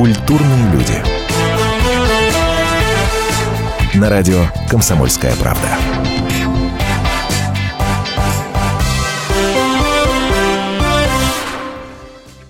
Культурные 0.00 0.72
люди. 0.72 0.94
На 3.98 4.08
радио 4.08 4.46
«Комсомольская 4.70 5.34
правда». 5.36 5.68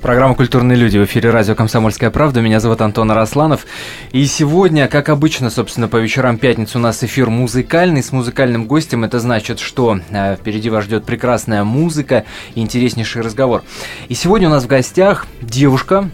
Программа 0.00 0.36
«Культурные 0.36 0.76
люди» 0.76 0.96
в 0.98 1.04
эфире 1.06 1.30
радио 1.30 1.56
«Комсомольская 1.56 2.10
правда». 2.10 2.40
Меня 2.40 2.60
зовут 2.60 2.82
Антон 2.82 3.10
Арасланов. 3.10 3.66
И 4.12 4.24
сегодня, 4.26 4.86
как 4.86 5.08
обычно, 5.08 5.50
собственно, 5.50 5.88
по 5.88 5.96
вечерам 5.96 6.38
пятницы 6.38 6.78
у 6.78 6.80
нас 6.80 7.02
эфир 7.02 7.30
музыкальный 7.30 8.04
с 8.04 8.12
музыкальным 8.12 8.68
гостем. 8.68 9.02
Это 9.02 9.18
значит, 9.18 9.58
что 9.58 9.98
э, 10.10 10.36
впереди 10.36 10.70
вас 10.70 10.84
ждет 10.84 11.04
прекрасная 11.04 11.64
музыка 11.64 12.24
и 12.54 12.60
интереснейший 12.60 13.22
разговор. 13.22 13.64
И 14.08 14.14
сегодня 14.14 14.46
у 14.46 14.52
нас 14.52 14.62
в 14.62 14.68
гостях 14.68 15.26
девушка, 15.42 16.10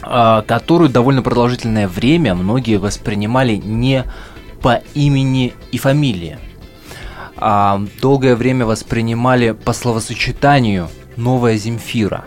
которую 0.00 0.90
довольно 0.90 1.22
продолжительное 1.22 1.88
время 1.88 2.34
многие 2.34 2.76
воспринимали 2.76 3.56
не 3.56 4.04
по 4.62 4.82
имени 4.94 5.54
и 5.72 5.78
фамилии. 5.78 6.38
А 7.36 7.80
долгое 8.00 8.36
время 8.36 8.66
воспринимали 8.66 9.52
по 9.52 9.72
словосочетанию 9.72 10.88
«Новая 11.16 11.56
Земфира». 11.56 12.26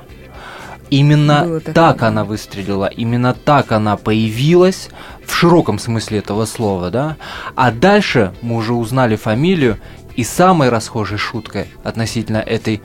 Именно 0.89 1.59
так 1.59 2.03
она 2.03 2.23
выстрелила, 2.23 2.85
именно 2.85 3.33
так 3.33 3.71
она 3.71 3.97
появилась 3.97 4.89
в 5.25 5.33
широком 5.33 5.79
смысле 5.79 6.19
этого 6.19 6.45
слова, 6.45 6.91
да. 6.91 7.17
А 7.55 7.71
дальше 7.71 8.33
мы 8.41 8.57
уже 8.57 8.73
узнали 8.73 9.15
фамилию, 9.15 9.79
и 10.15 10.23
самой 10.23 10.69
расхожей 10.69 11.17
шуткой 11.17 11.67
относительно 11.83 12.37
этой 12.37 12.81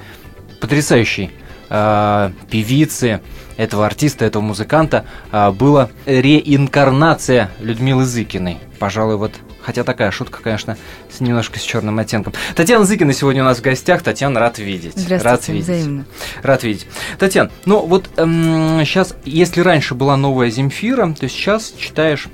потрясающей 0.61 1.31
э, 1.69 2.31
певицы, 2.51 3.21
этого 3.57 3.87
артиста, 3.87 4.25
этого 4.25 4.43
музыканта 4.43 5.05
э, 5.33 5.51
была 5.51 5.91
реинкарнация 6.07 7.51
Людмилы 7.61 8.05
Зыкиной. 8.05 8.59
Пожалуй, 8.79 9.17
вот 9.17 9.33
Хотя 9.69 9.85
такая 9.85 10.11
шутка, 10.11 10.41
конечно, 10.43 10.79
с 11.15 11.21
немножко 11.21 11.59
с 11.59 11.63
черным 11.63 11.99
оттенком. 11.99 12.33
Татьяна 12.57 12.87
Зыкина 12.87 13.13
сегодня 13.13 13.43
у 13.43 13.45
нас 13.45 13.59
в 13.59 13.61
гостях. 13.61 14.03
Татьяна, 14.03 14.41
рад 14.41 14.59
видеть. 14.59 14.95
Здравствуйте, 14.97 15.29
рад 15.29 15.49
видеть. 15.49 15.65
взаимно. 15.65 16.05
Рад 16.43 16.63
видеть. 16.63 16.87
Татьяна, 17.19 17.51
ну 17.67 17.85
вот 17.85 18.09
эм, 18.17 18.81
сейчас, 18.87 19.15
если 19.27 19.61
раньше 19.61 19.95
была 19.95 20.17
новая 20.17 20.49
Земфира, 20.49 21.13
то 21.13 21.29
сейчас 21.29 21.75
читаешь 21.79 22.29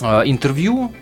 э, 0.00 0.22
интервью 0.24 0.92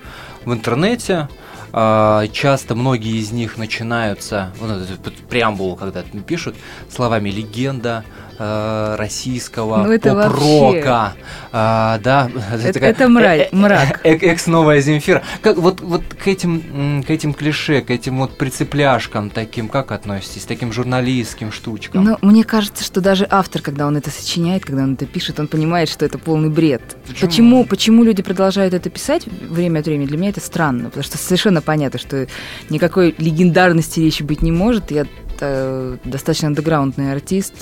в 0.45 0.53
интернете, 0.53 1.31
часто 1.73 2.75
многие 2.75 3.19
из 3.19 3.31
них 3.33 3.59
начинаются, 3.59 4.53
вот, 4.59 5.15
преамбулу 5.29 5.77
когда 5.77 6.03
пишут, 6.27 6.55
словами 6.91 7.31
«легенда», 7.31 8.05
э, 8.39 8.95
российского 8.97 9.85
Ну, 9.85 9.93
это 9.93 10.15
поп-рока, 10.15 11.15
а, 11.53 11.99
да, 11.99 12.31
Это, 12.53 12.73
такая- 12.73 12.91
это 12.91 13.09
мрак. 13.09 13.39
э- 13.39 13.49
э- 13.51 13.57
мрак. 13.57 14.01
э- 14.05 14.15
экс 14.17 14.47
новая 14.47 14.81
Земфира. 14.81 15.23
Как 15.43 15.57
вот 15.59 15.81
вот 15.81 16.03
к 16.05 16.27
этим 16.29 17.03
к 17.03 17.11
этим 17.11 17.35
клише, 17.35 17.81
к 17.81 17.91
этим 17.91 18.19
вот 18.19 18.37
прицепляшкам 18.39 19.31
таким, 19.31 19.69
как 19.69 19.93
относитесь, 19.93 20.45
таким 20.45 20.73
журналистским 20.73 21.53
штучкам? 21.53 22.05
Но 22.05 22.19
мне 22.23 22.45
кажется, 22.45 22.85
что 22.85 23.01
даже 23.01 23.27
автор, 23.31 23.63
когда 23.63 23.87
он 23.87 23.97
это 23.97 24.11
сочиняет, 24.11 24.65
когда 24.65 24.83
он 24.83 24.95
это 24.95 25.07
пишет, 25.07 25.41
он 25.41 25.49
понимает, 25.49 25.89
что 25.89 26.05
это 26.05 26.19
полный 26.19 26.49
бред. 26.51 26.83
Почему? 27.07 27.29
Почему, 27.29 27.65
почему 27.65 28.05
люди 28.05 28.23
продолжают 28.23 28.75
это 28.75 28.91
писать 28.91 29.27
время 29.27 29.81
от 29.81 29.87
времени, 29.87 30.07
для 30.07 30.19
меня 30.19 30.31
это 30.31 30.41
странно, 30.41 30.85
потому 30.87 31.05
что 31.05 31.19
совершенно 31.19 31.61
понятно, 31.63 31.99
что 31.99 32.27
никакой 32.71 33.15
легендарности 33.19 34.01
речи 34.01 34.23
быть 34.23 34.43
не 34.43 34.53
может. 34.53 34.91
Я 34.91 35.07
э, 35.41 35.97
достаточно 36.05 36.49
андеграундный 36.49 37.13
артист, 37.13 37.55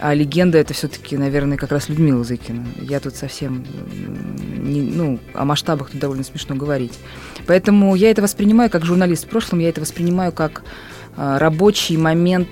а 0.00 0.14
легенда 0.14 0.58
это 0.58 0.74
все-таки, 0.74 1.16
наверное, 1.16 1.56
как 1.56 1.72
раз 1.72 1.88
Людмила 1.88 2.24
Зыкина. 2.24 2.64
Я 2.80 3.00
тут 3.00 3.14
совсем, 3.16 3.64
не, 4.62 4.82
ну, 4.82 5.18
о 5.34 5.44
масштабах 5.44 5.90
тут 5.90 6.00
довольно 6.00 6.24
смешно 6.24 6.56
говорить. 6.56 6.92
Поэтому 7.46 7.94
я 7.94 8.10
это 8.10 8.22
воспринимаю 8.22 8.70
как 8.70 8.84
журналист 8.84 9.24
в 9.26 9.28
прошлом, 9.28 9.60
я 9.60 9.68
это 9.68 9.80
воспринимаю 9.80 10.32
как 10.32 10.62
а, 11.16 11.38
рабочий 11.38 11.96
момент 11.96 12.48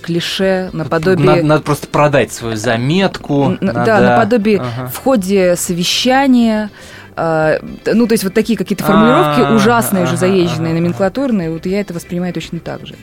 клише 0.00 0.70
наподобие... 0.72 1.26
Надо, 1.26 1.42
надо 1.42 1.62
просто 1.62 1.86
продать 1.86 2.32
свою 2.32 2.56
заметку. 2.56 3.56
Надо- 3.60 3.84
Да, 3.84 4.00
наподобие 4.00 4.58
Ага. 4.58 4.88
в 4.88 4.96
ходе 4.96 5.54
совещания, 5.56 6.70
а, 7.14 7.58
ну, 7.84 8.06
то 8.06 8.12
есть 8.12 8.24
вот 8.24 8.32
такие 8.32 8.56
какие-то 8.56 8.84
формулировки 8.84 9.40
А, 9.40 9.54
ужасные, 9.54 10.04
уже 10.04 10.16
заезженные, 10.16 10.72
номенклатурные, 10.72 11.50
вот 11.50 11.66
я 11.66 11.80
это 11.80 11.92
воспринимаю 11.92 12.32
точно 12.32 12.58
так 12.58 12.86
же. 12.86 12.94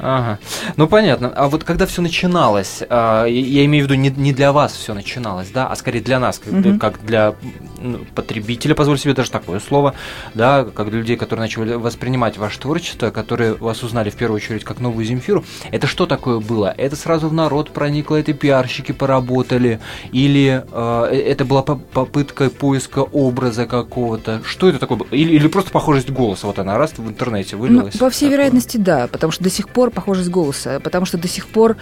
Ага. 0.00 0.38
Ну 0.76 0.86
понятно. 0.88 1.32
А 1.34 1.48
вот 1.48 1.64
когда 1.64 1.86
все 1.86 2.02
начиналось, 2.02 2.82
а, 2.88 3.24
я- 3.26 3.64
имею 3.64 3.84
в 3.86 3.90
виду 3.90 4.00
не, 4.00 4.10
не 4.10 4.32
для 4.32 4.52
вас 4.52 4.72
все 4.74 4.94
начиналось, 4.94 5.48
да, 5.50 5.66
а 5.68 5.76
скорее 5.76 6.00
для 6.00 6.18
нас, 6.18 6.38
как, 6.38 6.52
Мгм. 6.52 6.78
как 6.78 7.04
для 7.04 7.34
ну, 7.80 7.98
потребителя, 8.14 8.74
позволю 8.74 8.98
себе 8.98 9.14
даже 9.14 9.30
такое 9.30 9.60
слово, 9.60 9.94
да, 10.34 10.64
как 10.64 10.90
для 10.90 10.98
людей, 10.98 11.16
которые 11.16 11.44
начали 11.44 11.74
воспринимать 11.74 12.36
ваше 12.38 12.58
творчество, 12.60 13.10
которые 13.10 13.54
вас 13.54 13.82
узнали 13.82 14.10
в 14.10 14.16
первую 14.16 14.36
очередь 14.36 14.64
как 14.64 14.80
новую 14.80 15.04
Земфиру. 15.04 15.44
Это 15.70 15.86
что 15.86 16.06
такое 16.06 16.40
было? 16.40 16.74
Это 16.76 16.96
сразу 16.96 17.28
в 17.28 17.32
народ 17.32 17.70
проникло, 17.72 18.16
это 18.16 18.32
пиарщики 18.32 18.92
поработали, 18.92 19.80
или 20.12 20.64
э, 20.70 21.04
это 21.26 21.44
была 21.44 21.62
по- 21.62 21.76
попытка 21.76 22.50
поиска 22.50 23.00
образа 23.00 23.66
какого-то? 23.66 24.42
Что 24.44 24.68
это 24.68 24.78
такое 24.78 24.98
было? 24.98 25.08
Или, 25.10 25.34
или 25.34 25.48
просто 25.48 25.70
похожесть 25.70 26.10
голоса? 26.10 26.46
Вот 26.46 26.58
она 26.58 26.76
раз 26.78 26.92
в 26.96 27.08
интернете 27.08 27.56
Ну, 27.56 27.62
вылилась. 27.62 27.96
по 27.96 28.10
всей 28.10 28.26
Такое. 28.26 28.36
вероятности, 28.38 28.76
да, 28.76 29.06
потому 29.06 29.32
что 29.32 29.44
до 29.44 29.50
сих 29.50 29.68
пор 29.68 29.85
похожесть 29.90 30.28
голоса, 30.30 30.80
потому 30.80 31.06
что 31.06 31.18
до 31.18 31.28
сих 31.28 31.46
пор 31.46 31.76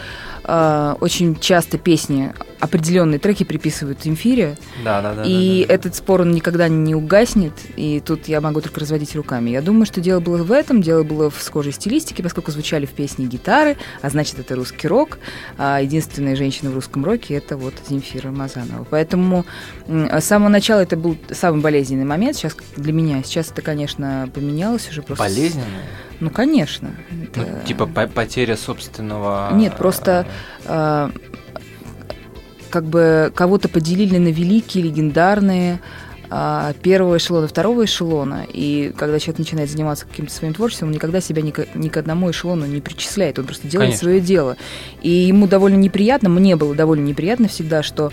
а, 0.45 0.97
очень 1.01 1.37
часто 1.39 1.79
песни, 1.79 2.33
определенные 2.61 3.19
треки 3.19 3.45
приписывают 3.45 4.03
Земфире, 4.03 4.57
Да, 4.85 5.03
да, 5.03 5.15
да. 5.15 5.23
и 5.25 5.63
да, 5.63 5.69
да. 5.69 5.75
этот 5.75 5.95
спор 5.95 6.23
он 6.23 6.33
никогда 6.33 6.69
не 6.69 6.95
угаснет, 6.95 7.53
и 7.77 8.03
тут 8.05 8.29
я 8.29 8.41
могу 8.41 8.61
только 8.61 8.81
разводить 8.81 9.15
руками. 9.17 9.51
Я 9.51 9.63
думаю, 9.63 9.87
что 9.87 10.01
дело 10.01 10.21
было 10.21 10.43
в 10.43 10.53
этом, 10.53 10.83
дело 10.83 11.03
было 11.03 11.31
в 11.31 11.41
схожей 11.43 11.73
стилистике, 11.73 12.23
поскольку 12.23 12.51
звучали 12.53 12.87
в 12.87 12.91
песне 12.91 13.27
гитары, 13.27 13.77
а 14.03 14.11
значит, 14.11 14.39
это 14.39 14.55
русский 14.57 14.89
рок, 14.89 15.19
а 15.59 15.81
единственная 15.81 16.37
женщина 16.37 16.71
в 16.71 16.75
русском 16.75 17.05
роке– 17.05 17.35
это 17.37 17.57
вот 17.57 17.75
Земфира 17.89 18.31
Мазанова. 18.31 18.87
Поэтому 18.91 19.45
м, 19.87 20.09
с 20.11 20.25
самого 20.25 20.49
начала 20.49 20.81
это 20.81 20.97
был 20.97 21.17
самый 21.31 21.61
болезненный 21.61 22.05
момент 22.05 22.37
сейчас 22.37 22.57
для 22.77 22.93
меня. 22.93 23.23
Сейчас 23.25 23.51
это, 23.51 23.63
конечно, 23.63 24.29
поменялось 24.35 24.89
уже 24.91 25.03
просто. 25.03 25.25
Болезненная? 25.25 25.67
Ну, 26.25 26.31
конечно. 26.31 26.91
Ну, 27.11 27.43
Это- 27.43 27.67
типа 27.67 27.87
по- 27.87 28.07
потеря 28.07 28.57
собственного... 28.57 29.51
Нет, 29.53 29.77
просто 29.77 30.27
э, 30.65 31.11
как 32.71 32.85
бы 32.87 33.31
кого-то 33.35 33.69
поделили 33.69 34.17
на 34.17 34.29
великие, 34.29 34.85
легендарные, 34.85 35.81
а, 36.31 36.73
первого 36.83 37.19
эшелона, 37.19 37.47
второго 37.47 37.85
эшелона. 37.85 38.47
И 38.51 38.93
когда 38.97 39.19
человек 39.19 39.39
начинает 39.41 39.71
заниматься 39.71 40.07
каким-то 40.07 40.33
своим 40.33 40.55
творчеством, 40.55 40.89
он 40.89 40.95
никогда 40.95 41.21
себя 41.21 41.43
ни 41.43 41.51
к, 41.51 41.67
ни 41.75 41.89
к 41.89 41.97
одному 41.99 42.31
эшелону 42.31 42.65
не 42.65 42.81
причисляет. 42.81 43.39
Он 43.39 43.45
просто 43.45 43.69
делает 43.69 43.91
Конечно. 43.91 44.05
свое 44.09 44.21
дело. 44.21 44.57
И 45.03 45.11
ему 45.11 45.47
довольно 45.47 45.77
неприятно, 45.77 46.31
мне 46.31 46.57
было 46.57 46.75
довольно 46.75 47.05
неприятно 47.05 47.49
всегда, 47.49 47.83
что 47.83 48.07
а, 48.07 48.13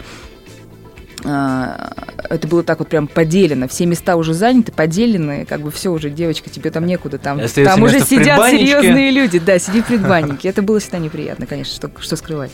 это 1.23 2.47
было 2.47 2.63
так 2.63 2.79
вот 2.79 2.89
прям 2.89 3.07
поделено. 3.07 3.67
Все 3.67 3.85
места 3.85 4.15
уже 4.15 4.33
заняты, 4.33 4.71
поделены, 4.71 5.45
как 5.45 5.61
бы 5.61 5.71
все 5.71 5.91
уже, 5.91 6.09
девочка, 6.09 6.49
тебе 6.49 6.71
там 6.71 6.85
некуда, 6.85 7.17
там, 7.17 7.39
там 7.47 7.83
уже 7.83 7.99
сидят 7.99 8.49
серьезные 8.49 9.11
люди, 9.11 9.39
да, 9.39 9.59
сиди 9.59 9.81
в 9.81 9.85
предбаннике. 9.85 10.49
Это 10.49 10.61
было 10.61 10.79
всегда 10.79 10.97
неприятно, 10.97 11.45
конечно, 11.45 11.73
что, 11.73 11.91
что 12.01 12.15
скрывать. 12.15 12.51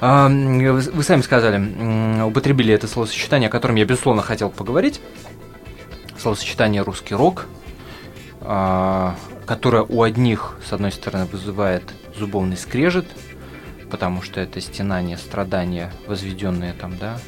А, 0.00 0.28
вы, 0.28 1.02
сами 1.02 1.20
сказали, 1.22 2.22
употребили 2.22 2.72
это 2.72 2.86
словосочетание, 2.86 3.48
о 3.48 3.50
котором 3.50 3.76
я, 3.76 3.84
безусловно, 3.84 4.22
хотел 4.22 4.50
поговорить. 4.50 5.00
Словосочетание 6.18 6.82
«русский 6.82 7.14
рок», 7.14 7.46
а, 8.40 9.16
которое 9.46 9.82
у 9.82 10.02
одних, 10.02 10.58
с 10.66 10.72
одной 10.72 10.92
стороны, 10.92 11.26
вызывает 11.26 11.82
зубовный 12.16 12.56
скрежет, 12.56 13.06
потому 13.90 14.22
что 14.22 14.40
это 14.40 14.60
стенание, 14.60 15.16
страдания, 15.16 15.92
возведенные 16.06 16.72
там, 16.72 16.96
да, 16.98 17.18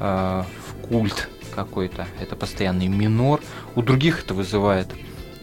а, 0.00 0.46
в 0.66 0.88
культ 0.88 1.28
какой-то, 1.54 2.06
это 2.20 2.36
постоянный 2.36 2.88
минор. 2.88 3.40
У 3.74 3.82
других 3.82 4.24
это 4.24 4.34
вызывает 4.34 4.88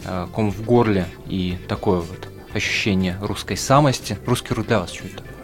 а, 0.04 0.28
ком 0.28 0.50
в 0.50 0.62
горле 0.62 1.06
и 1.26 1.58
такое 1.68 2.00
вот 2.00 2.28
ощущение 2.54 3.18
русской 3.20 3.56
самости. 3.56 4.18
Русский 4.26 4.54
рок 4.54 4.66
для 4.66 4.80
вас 4.80 4.92
что 4.92 5.06
это? 5.06 5.16
такое? 5.16 5.34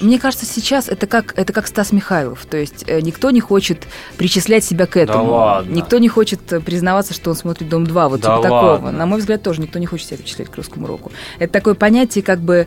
Мне 0.00 0.18
кажется, 0.18 0.46
сейчас 0.46 0.88
это 0.88 1.06
как, 1.06 1.38
это 1.38 1.52
как 1.52 1.66
Стас 1.66 1.92
Михайлов. 1.92 2.44
То 2.46 2.56
есть 2.56 2.84
э, 2.86 3.00
никто 3.00 3.30
не 3.30 3.40
хочет 3.40 3.86
причислять 4.16 4.64
себя 4.64 4.86
к 4.86 4.96
этому. 4.96 5.30
ладно. 5.30 5.70
Никто 5.70 5.98
не 5.98 6.08
хочет 6.08 6.52
э, 6.52 6.60
признаваться, 6.60 7.14
что 7.14 7.30
он 7.30 7.36
смотрит 7.36 7.68
«Дом-2», 7.68 8.08
вот 8.08 8.20
Да 8.20 8.36
типа 8.36 8.42
такого. 8.42 8.90
На 8.90 9.06
мой 9.06 9.20
взгляд, 9.20 9.42
тоже 9.42 9.60
никто 9.60 9.78
не 9.78 9.86
хочет 9.86 10.08
себя 10.08 10.18
причислять 10.18 10.48
к 10.50 10.56
русскому 10.56 10.86
року. 10.86 11.12
Это 11.38 11.52
такое 11.52 11.74
понятие 11.74 12.24
как 12.24 12.40
бы 12.40 12.66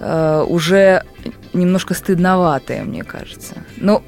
э, 0.00 0.44
уже 0.46 1.04
немножко 1.54 1.94
стыдноватое, 1.94 2.84
мне 2.84 3.02
кажется. 3.02 3.64
Но 3.78 4.02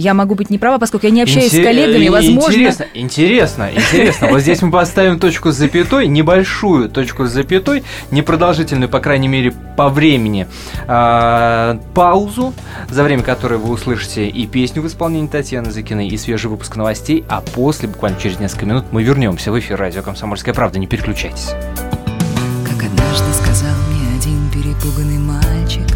я 0.00 0.14
могу 0.14 0.34
быть 0.34 0.50
не 0.50 0.58
права, 0.58 0.78
поскольку 0.78 1.06
я 1.06 1.12
не 1.12 1.22
общаюсь 1.22 1.52
Интер- 1.52 1.62
с 1.62 1.64
коллегами, 1.64 2.08
возможно... 2.08 2.52
Интересно, 2.52 2.86
интересно, 2.94 3.70
интересно. 3.74 4.28
Вот 4.28 4.40
здесь 4.40 4.62
мы 4.62 4.70
поставим 4.70 5.18
точку 5.18 5.52
с 5.52 5.56
запятой, 5.56 6.08
небольшую 6.08 6.88
точку 6.88 7.26
с 7.26 7.30
запятой, 7.30 7.84
непродолжительную, 8.10 8.88
по 8.88 9.00
крайней 9.00 9.28
мере, 9.28 9.52
по 9.76 9.88
времени, 9.88 10.46
а, 10.86 11.78
паузу, 11.94 12.54
за 12.88 13.02
время 13.02 13.22
которой 13.22 13.58
вы 13.58 13.70
услышите 13.70 14.28
и 14.28 14.46
песню 14.46 14.82
в 14.82 14.86
исполнении 14.86 15.28
Татьяны 15.28 15.70
Закиной, 15.70 16.08
и 16.08 16.16
свежий 16.16 16.50
выпуск 16.50 16.76
новостей, 16.76 17.24
а 17.28 17.42
после, 17.42 17.88
буквально 17.88 18.18
через 18.18 18.40
несколько 18.40 18.66
минут, 18.66 18.86
мы 18.90 19.02
вернемся 19.02 19.52
в 19.52 19.58
эфир 19.58 19.78
радио 19.78 20.02
«Комсомольская 20.02 20.54
правда». 20.54 20.78
Не 20.78 20.86
переключайтесь. 20.86 21.50
Как 22.66 22.82
однажды 22.84 23.32
сказал 23.34 23.74
мне 23.90 24.18
один 24.18 24.50
перепуганный 24.50 25.18
мальчик, 25.18 25.86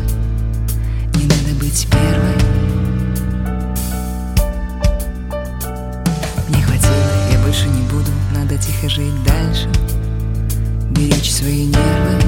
не 1.14 1.24
надо 1.24 1.54
быть 1.58 1.86
первой. 1.90 2.63
Тихо 8.64 8.88
жить 8.88 9.24
дальше, 9.24 9.68
беречь 10.90 11.32
свои 11.32 11.66
нервы. 11.66 12.18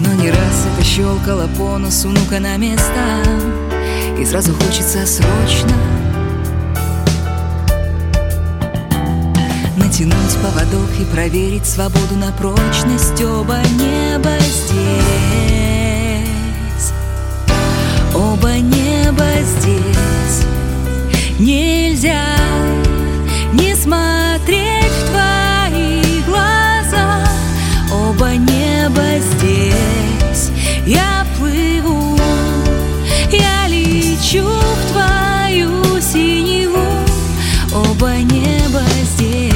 Но 0.00 0.12
не 0.22 0.30
раз 0.30 0.66
это 0.74 0.84
щелкало 0.84 1.48
по 1.56 1.78
носу, 1.78 2.08
ну-ка 2.08 2.38
на 2.38 2.58
места, 2.58 3.22
и 4.18 4.24
сразу 4.26 4.52
хочется 4.52 5.06
срочно 5.06 5.72
Натянуть 9.76 10.36
поводок 10.42 10.90
и 11.00 11.04
проверить 11.04 11.64
свободу 11.66 12.16
на 12.16 12.32
прочность. 12.32 13.22
Оба 13.22 13.60
неба 13.78 14.36
здесь. 14.40 14.76
Оба 18.14 18.58
неба 18.58 19.26
здесь 19.42 19.95
Нельзя 21.38 22.24
не 23.52 23.74
смотреть 23.74 24.90
в 24.90 25.10
твои 25.10 26.22
глаза. 26.26 27.26
Оба 27.92 28.30
неба 28.36 29.04
здесь. 29.20 30.50
Я 30.86 31.26
плыву, 31.38 32.18
я 33.30 33.68
лечу 33.68 34.46
в 34.46 34.92
твою 34.92 36.00
синеву. 36.00 36.78
Оба 37.70 38.16
неба 38.16 38.82
здесь. 39.04 39.52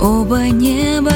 Оба 0.00 0.48
неба 0.48 1.12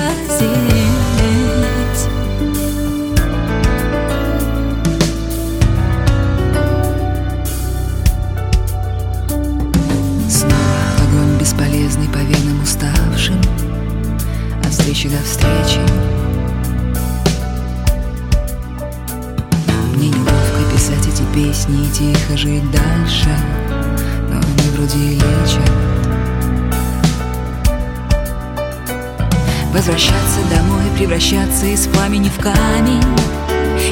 превращаться 31.67 31.69
из 31.69 31.87
пламени 31.89 32.29
в 32.29 32.39
камень 32.39 33.03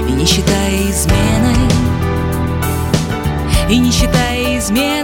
И 0.09 0.13
не 0.13 0.25
считая 0.25 0.91
изменой 0.91 1.55
И 3.69 3.79
не 3.79 3.91
считая 3.91 4.59
изменой 4.59 5.04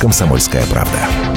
«Комсомольская 0.00 0.64
правда». 0.66 1.29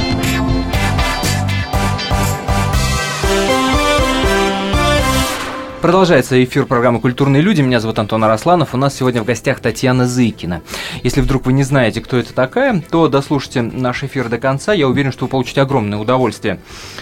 Продолжается 5.84 6.42
эфир 6.42 6.66
программы 6.66 7.02
«Культурные 7.02 7.42
люди». 7.42 7.62
Меня 7.62 7.82
зовут 7.82 8.00
Антон 8.00 8.24
Арасланов. 8.24 8.74
У 8.74 8.78
нас 8.78 8.96
сегодня 8.96 9.22
в 9.22 9.26
гостях 9.26 9.60
Татьяна 9.60 10.08
Зыкина. 10.08 10.62
Если 11.04 11.20
вдруг 11.20 11.46
вы 11.46 11.52
не 11.52 11.64
знаете, 11.64 12.00
кто 12.00 12.16
это 12.16 12.34
такая, 12.34 12.82
то 12.90 13.10
дослушайте 13.10 13.64
наш 13.64 14.02
эфир 14.06 14.30
до 14.30 14.38
конца. 14.38 14.72
Я 14.72 14.88
уверен, 14.88 15.12
что 15.12 15.26
вы 15.26 15.32
получите 15.32 15.60
огромное 15.62 16.00
удовольствие. 16.00 16.62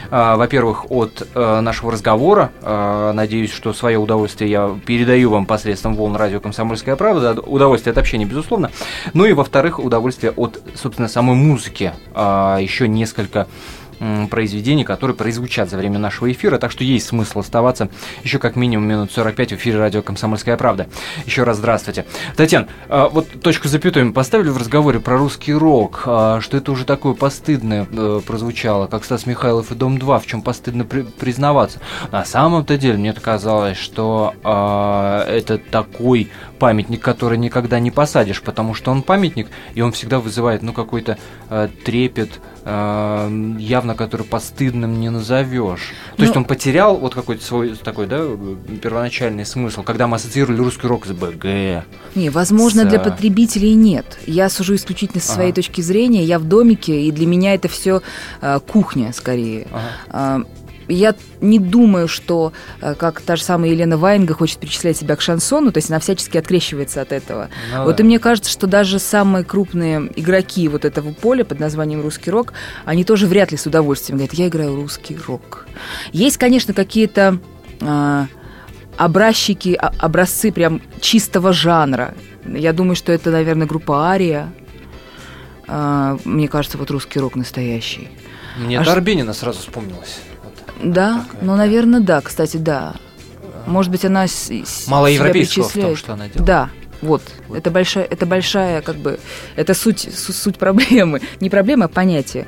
А, 0.10 0.36
Во-первых, 0.36 0.90
от 0.90 1.28
э, 1.36 1.60
нашего 1.60 1.92
разговора. 1.92 2.50
А, 2.64 3.14
Надеюсь, 3.14 3.52
что 3.54 3.72
свое 3.74 4.00
удовольствие 4.00 4.50
я 4.50 4.76
передаю 4.84 5.30
вам 5.30 5.46
посредством 5.46 5.94
волн 5.94 6.16
радио 6.16 6.40
«Комсомольская 6.40 6.96
правда». 6.96 7.40
Удовольствие 7.40 7.92
от 7.92 8.00
общения, 8.00 8.26
безусловно. 8.26 8.72
Ну 9.14 9.26
и, 9.26 9.34
во-вторых, 9.34 9.78
удовольствие 9.78 10.34
от, 10.36 10.60
собственно, 10.74 11.08
самой 11.08 11.36
музыки. 11.36 11.94
А, 12.16 12.58
Еще 12.58 12.88
несколько 12.88 13.46
произведений, 14.30 14.84
которые 14.84 15.16
прозвучат 15.16 15.70
за 15.70 15.78
время 15.78 16.00
нашего 16.00 16.32
эфира, 16.32 16.58
так 16.58 16.72
что 16.72 16.84
есть 16.84 17.08
смысл 17.08 17.40
оставаться 17.40 17.90
еще 18.24 18.40
как 18.40 18.56
минимум 18.56 18.88
минут 18.88 19.12
45 19.12 19.52
в 19.52 19.56
эфире 19.56 19.78
радио 19.78 20.02
«Комсомольская 20.02 20.58
правда». 20.58 20.88
Еще 21.26 21.44
раз 21.44 21.58
здравствуйте. 21.58 22.06
Татьяна, 22.36 22.68
а, 22.90 23.10
вот 23.10 23.28
точку 23.42 23.68
запятую 23.68 24.08
мы 24.08 24.14
поставили 24.14 24.50
в 24.50 24.58
разговоре 24.58 25.00
про 25.00 25.18
русский 25.18 25.54
рок, 25.54 26.04
а, 26.06 26.42
что 26.42 26.58
это 26.58 26.72
уже 26.72 26.86
такое 26.86 27.14
постыдное 27.14 27.88
э, 27.92 28.22
прозвучало, 28.26 28.88
как 28.88 29.06
Стас 29.06 29.26
Михайлов 29.26 29.72
и 29.72 29.76
Дом-2, 29.76 30.20
в 30.20 30.26
чем 30.26 30.42
постыдно 30.42 30.84
при- 30.86 31.04
признаваться. 31.04 31.80
На 32.12 32.26
самом-то 32.26 32.78
деле 32.78 32.98
мне 32.98 33.14
казалось, 33.14 33.78
что 33.78 34.34
а, 34.44 35.26
это 35.28 35.58
такой 35.58 36.30
памятник, 36.60 37.02
который 37.02 37.38
никогда 37.38 37.80
не 37.80 37.92
посадишь, 37.92 38.42
потому 38.42 38.74
что 38.74 38.92
он 38.92 39.04
памятник, 39.04 39.48
и 39.74 39.82
он 39.82 39.92
всегда 39.92 40.20
вызывает, 40.20 40.62
ну, 40.62 40.74
какой-то 40.74 41.18
э, 41.50 41.70
трепет, 41.86 42.40
явно 42.64 43.96
который 43.96 44.26
постыдным 44.26 45.00
не 45.00 45.10
назовешь. 45.10 45.94
То 46.16 46.24
есть 46.24 46.36
Ну- 46.36 46.42
он 46.42 46.46
потерял 46.46 46.96
вот 46.98 47.16
какой-то 47.16 47.44
свой 47.44 47.76
такой, 47.76 48.06
да, 48.08 48.20
первоначальный 48.82 49.46
смысл, 49.46 49.84
когда 49.84 50.08
мы 50.08 50.18
ассоциировали 50.18 50.58
русский 50.58 50.88
рок 50.88 51.06
с 51.06 51.12
БГ. 51.12 51.84
Не, 52.16 52.30
возможно, 52.30 52.84
С, 52.84 52.86
для 52.86 53.00
потребителей 53.00 53.74
нет. 53.74 54.20
Я 54.28 54.50
сужу 54.50 54.76
исключительно 54.76 55.22
со 55.22 55.32
своей 55.34 55.50
Ага. 55.52 55.56
точки 55.56 55.82
зрения. 55.82 56.24
Я 56.24 56.38
в 56.40 56.44
домике, 56.44 57.02
и 57.02 57.12
для 57.12 57.26
меня 57.26 57.54
это 57.56 57.68
все 57.68 58.02
кухня 58.68 59.12
скорее. 59.14 59.68
Ага. 60.12 60.46
Я 60.92 61.16
не 61.40 61.60
думаю, 61.60 62.08
что, 62.08 62.54
э, 62.82 62.96
как 62.96 63.22
та 63.22 63.36
же 63.36 63.44
самая 63.44 63.72
Елена 63.72 63.98
Ваенга 63.98 64.34
хочет 64.34 64.60
причислять 64.60 64.98
себя 64.98 65.16
к 65.16 65.22
шансону, 65.22 65.72
то 65.72 65.78
есть 65.78 65.90
она 65.90 66.00
всячески 66.00 66.38
открещивается 66.38 67.02
от 67.02 67.12
этого. 67.12 67.50
Ну 67.74 67.84
вот 67.86 67.98
да. 67.98 68.04
и 68.04 68.06
мне 68.06 68.20
кажется, 68.20 68.52
что 68.52 68.68
даже 68.68 69.00
самые 69.00 69.44
крупные 69.46 70.12
игроки 70.16 70.68
вот 70.68 70.86
этого 70.86 71.14
поля 71.14 71.46
под 71.46 71.60
названием 71.60 72.02
русский 72.02 72.32
рок, 72.32 72.54
они 72.86 73.04
тоже 73.04 73.28
вряд 73.28 73.52
ли 73.52 73.58
с 73.58 73.66
удовольствием 73.66 74.18
говорят, 74.18 74.34
я 74.36 74.48
играю 74.48 74.76
русский 74.76 75.18
рок. 75.28 75.68
Есть, 76.12 76.38
конечно, 76.38 76.74
какие-то 76.74 77.40
а, 77.82 78.28
образчики, 78.98 79.78
а- 79.80 79.94
образцы 80.00 80.52
прям 80.52 80.82
чистого 81.00 81.54
жанра. 81.54 82.14
Я 82.46 82.74
думаю, 82.74 82.96
что 82.96 83.12
это, 83.12 83.32
наверное, 83.32 83.68
группа 83.68 84.10
Ария. 84.10 84.52
А, 85.68 86.18
Мне 86.26 86.48
кажется, 86.48 86.78
вот 86.78 86.92
русский 86.92 87.20
рок 87.20 87.36
настоящий. 87.36 88.10
Мне 88.58 88.80
А 88.80 88.84
ш- 88.84 88.92
Дорбенина 88.92 89.34
сразу 89.34 89.60
вспомнилась. 89.60 90.20
Да, 90.84 91.24
Такая, 91.26 91.42
ну, 91.42 91.48
да. 91.54 91.58
наверное, 91.58 92.00
да, 92.00 92.22
кстати, 92.22 92.58
да. 92.58 92.96
Может 93.68 93.92
быть, 93.92 94.04
она 94.06 94.28
с- 94.28 94.50
с- 94.52 94.88
Мало 94.88 95.08
себя 95.10 95.20
европейского 95.20 95.70
в 95.70 95.74
том, 95.74 95.96
что 95.96 96.14
она 96.14 96.28
делает. 96.28 96.46
Да, 96.46 96.70
вот. 97.02 97.22
Вот. 97.48 97.58
Это 97.58 97.70
большая, 97.72 98.06
это 98.06 98.26
большая, 98.26 98.82
как 98.82 98.96
бы, 98.98 99.20
это 99.56 99.74
суть, 99.74 100.08
су- 100.14 100.34
суть 100.34 100.58
проблемы. 100.58 101.22
Не 101.40 101.50
проблема, 101.50 101.86
а 101.86 101.88
понятие. 101.88 102.48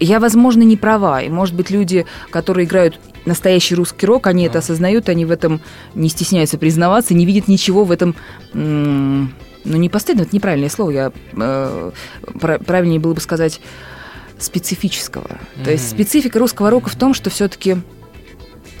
Я, 0.00 0.20
возможно, 0.20 0.62
не 0.62 0.76
права. 0.76 1.22
И, 1.22 1.28
может 1.28 1.56
быть, 1.56 1.70
люди, 1.70 2.06
которые 2.30 2.66
играют 2.66 3.00
настоящий 3.26 3.74
русский 3.74 4.06
рок, 4.06 4.28
они 4.28 4.44
это 4.46 4.58
А. 4.58 4.60
осознают, 4.60 5.08
они 5.08 5.24
в 5.24 5.30
этом 5.32 5.60
не 5.94 6.08
стесняются 6.08 6.56
признаваться, 6.56 7.14
не 7.14 7.26
видят 7.26 7.48
ничего 7.48 7.84
в 7.84 7.90
этом... 7.90 8.14
Ну, 9.64 9.76
не 9.76 9.88
постыдно, 9.88 10.22
это 10.22 10.34
неправильное 10.34 10.68
слово. 10.70 10.90
Я, 10.90 11.12
э, 11.32 11.90
пра- 12.40 12.58
правильнее 12.58 13.00
было 13.00 13.12
бы 13.12 13.20
сказать 13.20 13.60
специфического. 14.38 15.38
То 15.64 15.70
есть 15.70 15.88
специфика 15.90 16.38
русского 16.38 16.70
рока 16.70 16.88
в 16.90 16.96
том, 16.96 17.14
что 17.14 17.30
все-таки 17.30 17.76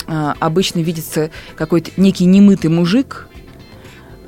обычно 0.06 0.80
видится 0.80 1.30
какой-то 1.56 1.90
некий 1.98 2.24
немытый 2.24 2.70
мужик 2.70 3.28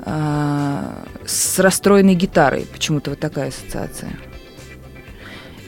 а, 0.03 1.03
с 1.25 1.57
расстроенной 1.59 2.15
гитарой. 2.15 2.67
Почему-то 2.71 3.11
вот 3.11 3.19
такая 3.19 3.49
ассоциация. 3.49 4.11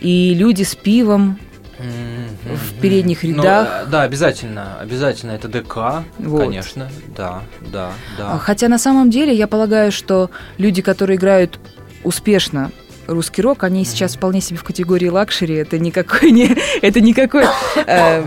И 0.01 0.33
люди 0.35 0.63
с 0.63 0.75
пивом. 0.75 1.39
В 1.79 2.79
передних 2.81 3.23
Ну, 3.23 3.29
рядах. 3.29 3.83
э, 3.87 3.89
да, 3.89 4.03
обязательно. 4.03 4.79
Обязательно 4.79 5.31
это 5.31 5.47
ДК, 5.49 6.05
Вот. 6.19 6.41
конечно. 6.43 6.89
Да, 7.17 7.41
да, 7.71 7.91
да. 8.17 8.33
А, 8.33 8.37
Хотя 8.37 8.69
на 8.69 8.77
самом 8.77 9.09
деле 9.09 9.33
я 9.33 9.47
полагаю, 9.47 9.91
что 9.91 10.29
люди, 10.57 10.81
которые 10.81 11.17
играют 11.17 11.59
успешно 12.03 12.71
русский 13.07 13.41
рок, 13.41 13.63
они 13.63 13.85
сейчас 13.85 14.15
вполне 14.15 14.41
себе 14.41 14.57
в 14.57 14.63
категории 14.63 15.07
luxury. 15.07 15.55
Это 15.55 15.79
никакой 15.79 16.31
не... 16.31 16.55
Это 16.81 17.01
никакой... 17.01 17.45
э, 17.75 18.23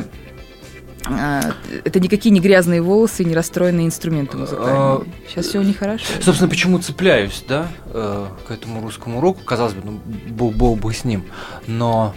э, 1.08 1.40
это 1.84 2.00
никакие 2.00 2.32
не 2.32 2.40
грязные 2.40 2.82
волосы, 2.82 3.24
не 3.24 3.34
расстроенные 3.34 3.86
инструменты 3.86 4.36
музыкальные. 4.36 5.06
Сейчас 5.28 5.46
все 5.46 5.58
у 5.58 5.62
них 5.62 5.78
хорошо. 5.78 6.04
Собственно, 6.20 6.48
почему 6.48 6.78
цепляюсь, 6.78 7.44
да, 7.48 7.68
э, 7.86 8.26
к 8.46 8.50
этому 8.50 8.80
русскому 8.80 9.20
року, 9.20 9.42
казалось 9.44 9.74
бы, 9.74 9.82
ну, 9.84 10.00
бог, 10.28 10.54
бог 10.54 10.78
бы 10.78 10.92
с 10.92 11.04
ним, 11.04 11.24
но 11.66 12.14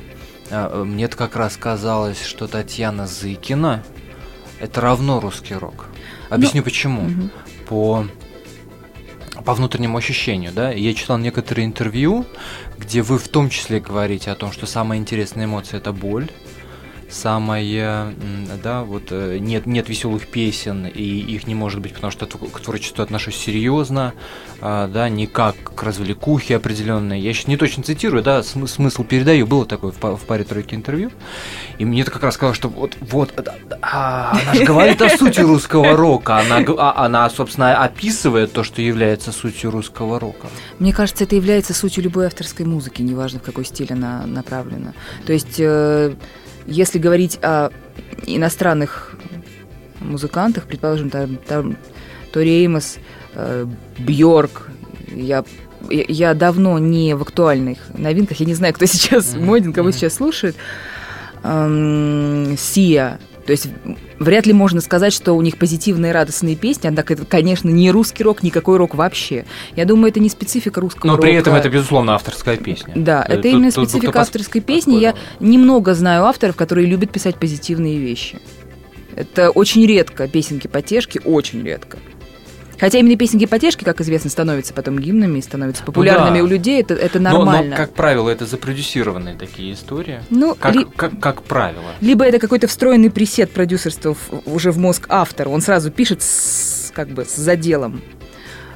э, 0.49 0.83
мне-то 0.83 1.17
как 1.17 1.35
раз 1.35 1.57
казалось, 1.57 2.23
что 2.23 2.47
Татьяна 2.47 3.05
Зыкина 3.07 3.83
это 4.59 4.81
равно 4.81 5.19
русский 5.19 5.55
рок. 5.55 5.85
Объясню 6.29 6.63
почему. 6.63 7.03
Мгм. 7.03 7.31
По 7.67 8.05
по 9.49 9.55
внутреннему 9.55 9.97
ощущению, 9.97 10.51
да, 10.53 10.69
я 10.69 10.93
читал 10.93 11.17
некоторые 11.17 11.65
интервью, 11.65 12.27
где 12.77 13.01
вы 13.01 13.17
в 13.17 13.27
том 13.29 13.49
числе 13.49 13.79
говорите 13.79 14.29
о 14.29 14.35
том, 14.35 14.51
что 14.51 14.67
самая 14.67 14.99
интересная 14.99 15.45
эмоция 15.45 15.79
это 15.79 15.91
боль, 15.91 16.29
самое, 17.09 18.13
да, 18.63 18.83
вот 18.83 19.03
э, 19.11 19.37
нет, 19.39 19.65
нет 19.65 19.89
веселых 19.89 20.27
песен, 20.27 20.85
и 20.85 21.01
их 21.03 21.47
не 21.47 21.55
может 21.55 21.79
быть, 21.79 21.93
потому 21.93 22.11
что 22.11 22.25
к 22.27 22.59
творчеству 22.59 23.01
отношусь 23.03 23.35
серьезно, 23.35 24.13
а, 24.61 24.87
да, 24.87 25.09
не 25.09 25.25
как 25.27 25.55
к 25.75 25.83
развлекухе 25.83 26.55
определенной. 26.55 27.19
Я 27.19 27.33
сейчас 27.33 27.47
не 27.47 27.57
точно 27.57 27.83
цитирую, 27.83 28.21
да, 28.23 28.43
см- 28.43 28.67
смысл 28.71 29.03
передаю, 29.03 29.47
было 29.47 29.65
такое 29.65 29.91
в, 29.91 29.95
па- 29.95 30.15
в 30.15 30.21
паре 30.21 30.43
тройки 30.43 30.75
интервью, 30.75 31.11
и 31.77 31.85
мне 31.85 32.01
это 32.01 32.11
как 32.11 32.23
раз 32.23 32.35
сказал, 32.35 32.53
что 32.53 32.67
вот, 32.69 32.95
вот, 33.01 33.33
а, 33.81 34.37
она 34.41 34.53
же 34.53 34.63
говорит 34.65 35.01
о 35.01 35.09
сути 35.09 35.39
русского 35.39 35.95
рока, 35.95 36.37
она, 36.39 36.57
а- 36.77 37.05
она, 37.05 37.29
собственно, 37.29 37.83
описывает 37.83 38.51
то, 38.53 38.63
что 38.63 38.81
является 38.81 39.31
сутью 39.31 39.71
русского 39.71 40.19
рока. 40.19 40.47
Мне 40.79 40.93
кажется, 40.93 41.23
это 41.23 41.35
является 41.35 41.73
сутью 41.73 42.03
любой 42.03 42.27
авторской 42.27 42.65
музыки, 42.65 43.01
неважно 43.01 43.39
в 43.39 43.43
какой 43.43 43.65
стиль 43.65 43.91
она 43.93 44.25
направлена. 44.27 44.93
То 45.25 45.33
есть, 45.33 45.55
э, 45.59 46.13
если 46.65 46.99
говорить 46.99 47.39
о 47.41 47.69
иностранных 48.25 49.15
музыкантах, 50.01 50.65
предположим, 50.65 51.09
там, 51.09 51.37
там 51.37 51.77
Тори 52.31 52.61
Эймос, 52.63 52.97
э, 53.35 53.65
Бьорк, 53.97 54.69
я, 55.13 55.43
я- 55.89 56.33
давно 56.33 56.77
не 56.79 57.15
в 57.15 57.21
актуальных 57.21 57.79
новинках, 57.97 58.39
я 58.39 58.45
не 58.45 58.53
знаю, 58.53 58.73
кто 58.73 58.85
сейчас 58.87 59.33
Мгм, 59.33 59.45
моден, 59.45 59.73
кого 59.73 59.89
мгм. 59.89 59.97
сейчас 59.97 60.15
слушает, 60.15 60.55
Эм, 61.43 62.55
Сия. 62.57 63.17
То 63.49 63.53
есть 63.53 63.67
вряд 64.19 64.45
ли 64.45 64.53
можно 64.53 64.79
сказать, 64.79 65.11
что 65.11 65.33
у 65.33 65.41
них 65.41 65.57
позитивные 65.57 66.11
радостные 66.11 66.55
песни, 66.55 66.87
однако 66.87 67.13
это, 67.13 67.25
конечно, 67.25 67.67
не 67.67 67.89
русский 67.89 68.23
рок, 68.23 68.43
никакой 68.43 68.77
рок 68.77 68.93
вообще. 68.93 69.45
Я 69.75 69.85
думаю, 69.85 70.11
это 70.11 70.19
не 70.19 70.29
специфика 70.29 70.79
русского 70.79 71.07
Но 71.07 71.13
рока. 71.15 71.23
при 71.23 71.33
этом 71.33 71.55
это, 71.55 71.67
безусловно, 71.67 72.13
авторская 72.13 72.57
песня. 72.57 72.93
Да, 72.95 73.25
Э, 73.27 73.33
это 73.33 73.41
тут- 73.41 73.51
именно 73.51 73.71
тут 73.71 73.89
специфика 73.89 74.19
пос- 74.19 74.21
авторской 74.21 74.61
песни. 74.61 74.97
Я 74.97 75.15
немного 75.39 75.95
знаю 75.95 76.25
авторов, 76.25 76.55
которые 76.55 76.85
любят 76.85 77.11
писать 77.11 77.37
позитивные 77.37 77.97
вещи. 77.97 78.37
Это 79.15 79.49
очень 79.49 79.83
редко, 79.87 80.27
песенки 80.27 80.67
потешки, 80.67 81.19
очень 81.25 81.63
редко. 81.63 81.97
Хотя 82.79 83.00
именно 83.00 83.17
песенки 83.17 83.45
потешки, 83.45 83.83
как 83.83 84.00
известно, 84.01 84.29
становятся 84.29 84.74
потом 84.74 85.00
гимнами 85.00 85.39
и 85.39 85.41
становятся 85.41 85.83
популярными 85.83 86.38
да. 86.38 86.43
у 86.43 86.48
людей, 86.48 86.81
это, 86.81 86.93
это 86.93 87.19
Но- 87.19 87.31
нормально. 87.31 87.71
Но, 87.71 87.75
как 87.75 87.93
правило, 87.93 88.29
это 88.29 88.45
запродюсированные 88.45 89.36
такие 89.36 89.74
истории. 89.74 90.21
Ну, 90.29 90.55
Как, 90.55 90.75
ли- 90.75 90.88
как, 90.95 91.19
как 91.19 91.43
правило. 91.43 91.83
либо 92.00 92.24
это 92.24 92.39
какой-то 92.39 92.67
встроенный 92.67 93.12
пресет 93.12 93.51
продюсерства 93.51 94.13
в- 94.13 94.41
уже 94.45 94.71
в 94.71 94.77
мозг 94.77 95.07
автора, 95.09 95.50
он 95.50 95.62
сразу 95.62 95.91
пишет 95.91 96.21
с, 96.21 96.91
как 96.95 97.09
бы 97.09 97.25
с 97.25 97.36
заделом. 97.36 98.01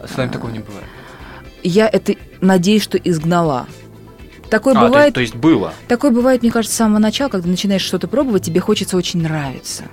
С 0.05 0.17
вами 0.17 0.29
такого 0.29 0.51
не 0.51 0.59
бывает. 0.59 0.85
Я 1.63 1.87
это, 1.87 2.15
надеюсь, 2.41 2.83
что 2.83 2.97
изгнала. 2.97 3.67
Такое 4.49 4.73
А, 4.75 4.81
то, 4.81 4.87
бывает, 4.87 5.13
то 5.13 5.21
есть 5.21 5.35
было. 5.35 5.73
Такое 5.87 6.11
бывает, 6.11 6.41
мне 6.41 6.51
кажется, 6.51 6.75
с 6.75 6.77
самого 6.77 6.99
начала, 6.99 7.29
когда 7.29 7.47
начинаешь 7.47 7.81
что-то 7.81 8.09
пробовать, 8.09 8.43
тебе 8.43 8.59
хочется 8.59 8.97
очень 8.97 9.21
нравиться. 9.21 9.85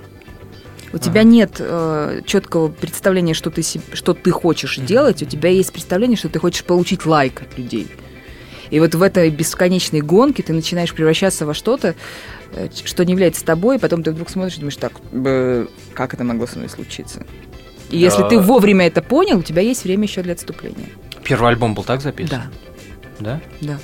У 0.93 0.97
тебя 0.97 1.21
Ага. 1.21 1.29
нет 1.29 1.55
э, 1.59 2.21
четкого 2.25 2.67
представления, 2.67 3.33
что 3.33 3.49
ты, 3.49 3.61
что 3.93 4.13
ты 4.13 4.31
хочешь 4.31 4.77
Мгм. 4.77 4.85
делать, 4.87 5.23
у 5.23 5.25
тебя 5.25 5.49
есть 5.49 5.71
представление, 5.71 6.17
что 6.17 6.27
ты 6.29 6.39
хочешь 6.39 6.63
получить 6.65 7.05
лайк 7.05 7.41
от 7.43 7.57
людей. 7.57 7.87
И 8.71 8.79
вот 8.79 8.95
в 8.95 9.01
этой 9.01 9.29
бесконечной 9.29 10.01
гонке 10.01 10.43
ты 10.43 10.53
начинаешь 10.53 10.93
превращаться 10.93 11.45
во 11.45 11.53
что-то, 11.53 11.95
э, 12.53 12.67
что 12.85 13.05
не 13.05 13.11
является 13.13 13.43
тобой, 13.45 13.77
и 13.77 13.79
потом 13.79 14.03
ты 14.03 14.11
вдруг 14.11 14.29
смотришь 14.29 14.55
и 14.57 14.59
думаешь, 14.59 14.77
так, 14.77 14.93
как 15.93 16.13
это 16.13 16.23
могло 16.23 16.45
со 16.47 16.57
мной 16.57 16.69
случиться? 16.69 17.25
И 17.89 17.97
если 17.97 18.21
Да. 18.21 18.29
ты 18.29 18.39
вовремя 18.39 18.87
это 18.87 19.01
понял, 19.01 19.39
у 19.39 19.43
тебя 19.43 19.61
есть 19.61 19.83
время 19.83 20.03
еще 20.03 20.21
для 20.23 20.33
отступления. 20.33 20.87
Первый 21.23 21.49
альбом 21.49 21.73
был 21.73 21.83
так 21.83 22.01
записан? 22.01 22.29
Да, 23.19 23.39
Да? 23.39 23.41
да. 23.61 23.79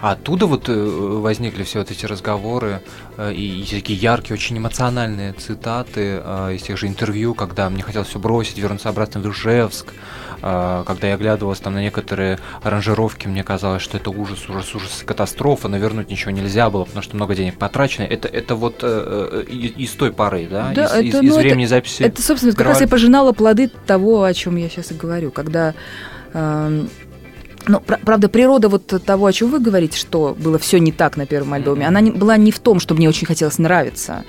А 0.00 0.12
оттуда 0.12 0.46
вот 0.46 0.68
э, 0.68 0.72
возникли 0.74 1.62
все 1.62 1.80
вот 1.80 1.90
эти 1.90 2.06
разговоры 2.06 2.80
э, 3.18 3.32
и, 3.34 3.60
и 3.62 3.64
такие 3.66 3.98
яркие, 3.98 4.34
очень 4.34 4.56
эмоциональные 4.56 5.34
цитаты 5.34 6.20
э, 6.24 6.54
из 6.54 6.62
тех 6.62 6.78
же 6.78 6.86
интервью, 6.86 7.34
когда 7.34 7.68
мне 7.68 7.82
хотелось 7.82 8.08
все 8.08 8.18
бросить, 8.18 8.56
вернуться 8.56 8.88
обратно 8.88 9.20
в 9.20 9.26
Ижевск. 9.30 9.92
э, 10.42 10.84
когда 10.86 11.08
я 11.08 11.14
оглядывался 11.14 11.64
там 11.64 11.74
на 11.74 11.82
некоторые 11.82 12.38
аранжировки, 12.62 13.26
мне 13.28 13.44
казалось, 13.44 13.82
что 13.82 13.98
это 13.98 14.08
ужас, 14.10 14.48
ужас, 14.48 14.74
ужас, 14.74 15.02
катастрофа, 15.04 15.68
но 15.68 15.76
вернуть 15.76 16.08
ничего 16.08 16.30
нельзя 16.30 16.70
было, 16.70 16.84
потому 16.84 17.02
что 17.02 17.14
много 17.16 17.34
денег 17.34 17.58
потрачено. 17.58 18.04
Это, 18.04 18.26
это 18.26 18.54
вот 18.54 18.76
э, 18.82 19.44
э, 19.46 19.52
из, 19.52 19.90
из 19.90 19.90
той 19.96 20.12
поры, 20.12 20.48
да? 20.50 20.72
Да, 20.74 20.84
из, 21.00 21.08
из- 21.08 21.14
это, 21.14 21.24
из 21.26 21.30
ну, 21.30 21.38
это- 21.38 21.40
времени 21.40 21.66
записи. 21.66 22.02
Это, 22.02 22.22
собственно, 22.22 22.54
как 22.54 22.66
раз 22.66 22.80
я 22.80 22.88
пожинала 22.88 23.32
плоды 23.32 23.70
того, 23.86 24.22
о 24.22 24.32
чем 24.32 24.56
я 24.56 24.70
сейчас 24.70 24.92
и 24.92 24.94
говорю. 24.94 25.30
Когда. 25.30 25.74
эм, 26.32 26.88
пра- 27.78 28.00
правда, 28.04 28.28
природа 28.28 28.68
вот 28.68 28.86
того, 29.06 29.26
о 29.26 29.32
чем 29.32 29.50
вы 29.50 29.60
говорите, 29.60 29.96
что 29.96 30.36
было 30.36 30.58
все 30.58 30.78
не 30.78 30.90
так 30.90 31.16
на 31.16 31.26
первом 31.26 31.52
альбоме, 31.52 31.86
она 31.86 32.00
не, 32.00 32.10
была 32.10 32.36
не 32.36 32.50
в 32.50 32.58
том, 32.58 32.80
что 32.80 32.94
мне 32.94 33.08
очень 33.08 33.26
хотелось 33.26 33.58
нравиться. 33.58 34.24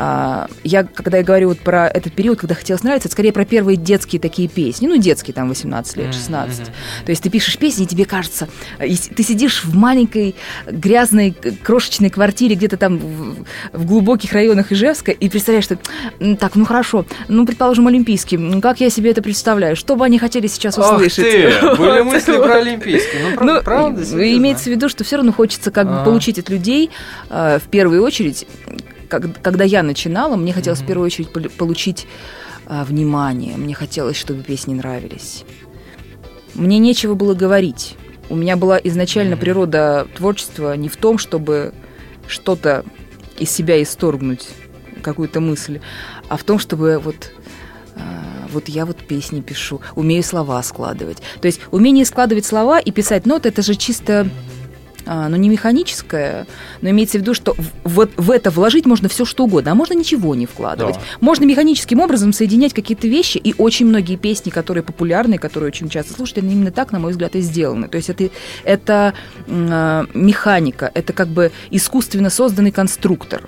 А, 0.00 0.46
я, 0.62 0.84
когда 0.84 1.18
я 1.18 1.24
говорю 1.24 1.48
вот 1.48 1.58
про 1.58 1.88
этот 1.88 2.12
период, 2.12 2.38
когда 2.38 2.54
хотелось 2.54 2.84
нравиться, 2.84 3.08
это 3.08 3.14
скорее 3.14 3.32
про 3.32 3.44
первые 3.44 3.76
детские 3.76 4.20
такие 4.20 4.46
песни. 4.48 4.86
Ну, 4.86 4.96
детские, 4.96 5.34
там, 5.34 5.48
18 5.48 5.96
лет, 5.96 6.14
16. 6.14 6.60
Мгм, 6.60 6.62
мгм. 6.68 7.04
То 7.04 7.10
есть 7.10 7.22
ты 7.24 7.30
пишешь 7.30 7.58
песни, 7.58 7.82
и 7.82 7.86
тебе 7.88 8.04
кажется, 8.04 8.48
ты 8.78 9.22
сидишь 9.24 9.64
в 9.64 9.74
маленькой 9.74 10.36
грязной 10.70 11.34
крошечной 11.64 12.10
квартире 12.10 12.54
где-то 12.54 12.76
там 12.76 12.98
в, 12.98 13.44
в 13.72 13.86
глубоких 13.86 14.32
районах 14.32 14.70
Ижевска 14.70 15.10
и 15.10 15.28
представляешь, 15.28 15.64
что 15.64 15.78
«М, 16.20 16.36
так, 16.36 16.54
ну 16.54 16.64
хорошо, 16.64 17.04
ну, 17.26 17.44
предположим, 17.44 17.88
Олимпийский, 17.88 18.36
ну, 18.36 18.60
как 18.60 18.78
я 18.78 18.90
себе 18.90 19.10
это 19.10 19.20
представляю, 19.20 19.74
что 19.74 19.96
бы 19.96 20.04
они 20.04 20.20
хотели 20.20 20.46
сейчас 20.46 20.78
Ах 20.78 20.92
услышать? 20.94 21.24
ты, 21.24 21.52
были 21.76 22.02
мысли 22.02 22.36
про 22.36 22.58
Олимпийский. 22.58 23.18
Ну, 23.30 23.34
правда, 23.36 23.54
Ну, 23.54 23.62
правда, 23.62 24.36
имеется 24.36 24.64
в 24.64 24.68
виду, 24.68 24.88
что 24.88 25.02
все 25.02 25.16
равно 25.16 25.32
хочется 25.32 25.72
как 25.72 25.88
бы 25.88 26.04
получить 26.04 26.38
от 26.38 26.50
людей 26.50 26.90
э, 27.30 27.58
в 27.58 27.68
первую 27.68 28.04
очередь, 28.04 28.46
как- 29.08 29.40
когда 29.42 29.64
я 29.64 29.82
начинала, 29.82 30.36
мне 30.36 30.52
хотелось 30.52 30.78
Мгм. 30.80 30.84
в 30.86 30.88
первую 30.88 31.06
очередь 31.06 31.32
полю- 31.32 31.50
получить 31.50 32.06
э, 32.70 32.84
внимание, 32.84 33.56
мне 33.56 33.72
хотелось, 33.74 34.16
чтобы 34.16 34.42
песни 34.42 34.74
нравились. 34.74 35.44
Мне 36.54 36.78
нечего 36.78 37.14
было 37.14 37.32
говорить. 37.34 37.96
У 38.28 38.36
меня 38.36 38.56
была 38.56 38.78
изначально 38.84 39.36
Мгм. 39.36 39.40
природа 39.40 40.06
творчества 40.14 40.74
не 40.76 40.88
в 40.90 40.96
том, 40.98 41.16
чтобы 41.18 41.72
что-то 42.26 42.84
из 43.38 43.50
себя 43.50 43.82
исторгнуть, 43.82 44.48
какую-то 45.02 45.40
мысль, 45.40 45.80
а 46.28 46.36
в 46.36 46.44
том, 46.44 46.58
чтобы 46.58 46.98
вот 46.98 47.32
вот 48.52 48.68
я 48.68 48.86
вот 48.86 48.96
песни 48.98 49.40
пишу, 49.42 49.80
умею 49.94 50.22
слова 50.22 50.62
складывать. 50.62 51.18
То 51.40 51.46
есть 51.46 51.60
умение 51.70 52.04
складывать 52.06 52.46
слова 52.46 52.78
и 52.78 52.90
писать 52.92 53.26
ноты, 53.26 53.48
это 53.50 53.60
же 53.60 53.74
чисто 53.74 54.28
ну, 55.08 55.36
не 55.36 55.48
механическое, 55.48 56.46
но 56.82 56.90
имеется 56.90 57.18
в 57.18 57.22
виду, 57.22 57.34
что 57.34 57.56
вот 57.84 58.10
в 58.16 58.30
это 58.30 58.50
вложить 58.50 58.86
можно 58.86 59.08
все 59.08 59.24
что 59.24 59.44
угодно, 59.44 59.72
а 59.72 59.74
можно 59.74 59.94
ничего 59.94 60.34
не 60.34 60.46
вкладывать. 60.46 60.96
Да. 60.96 61.00
Можно 61.20 61.44
механическим 61.44 62.00
образом 62.00 62.32
соединять 62.32 62.74
какие-то 62.74 63.08
вещи, 63.08 63.38
и 63.38 63.54
очень 63.56 63.86
многие 63.86 64.16
песни, 64.16 64.50
которые 64.50 64.84
популярны, 64.84 65.38
которые 65.38 65.68
очень 65.68 65.88
часто 65.88 66.12
слушают, 66.12 66.38
они 66.38 66.52
именно 66.52 66.70
так, 66.70 66.92
на 66.92 66.98
мой 66.98 67.12
взгляд, 67.12 67.34
и 67.36 67.40
сделаны. 67.40 67.88
То 67.88 67.96
есть 67.96 68.10
это, 68.10 68.28
это 68.64 69.14
э, 69.46 70.04
механика, 70.14 70.90
это 70.94 71.12
как 71.12 71.28
бы 71.28 71.52
искусственно 71.70 72.30
созданный 72.30 72.70
конструктор 72.70 73.42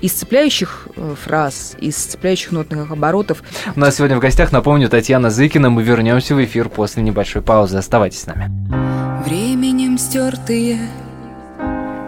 из 0.00 0.12
цепляющих 0.12 0.88
э, 0.96 1.14
фраз, 1.22 1.76
из 1.80 1.96
цепляющих 1.96 2.52
нотных 2.52 2.90
оборотов. 2.90 3.42
У 3.74 3.80
нас 3.80 3.96
сегодня 3.96 4.16
в 4.16 4.20
гостях, 4.20 4.52
напомню, 4.52 4.88
Татьяна 4.88 5.30
Зыкина. 5.30 5.70
Мы 5.70 5.82
вернемся 5.82 6.34
в 6.34 6.44
эфир 6.44 6.68
после 6.68 7.02
небольшой 7.02 7.42
паузы. 7.42 7.78
Оставайтесь 7.78 8.20
с 8.20 8.26
нами. 8.26 8.95
Стертые, 10.16 10.78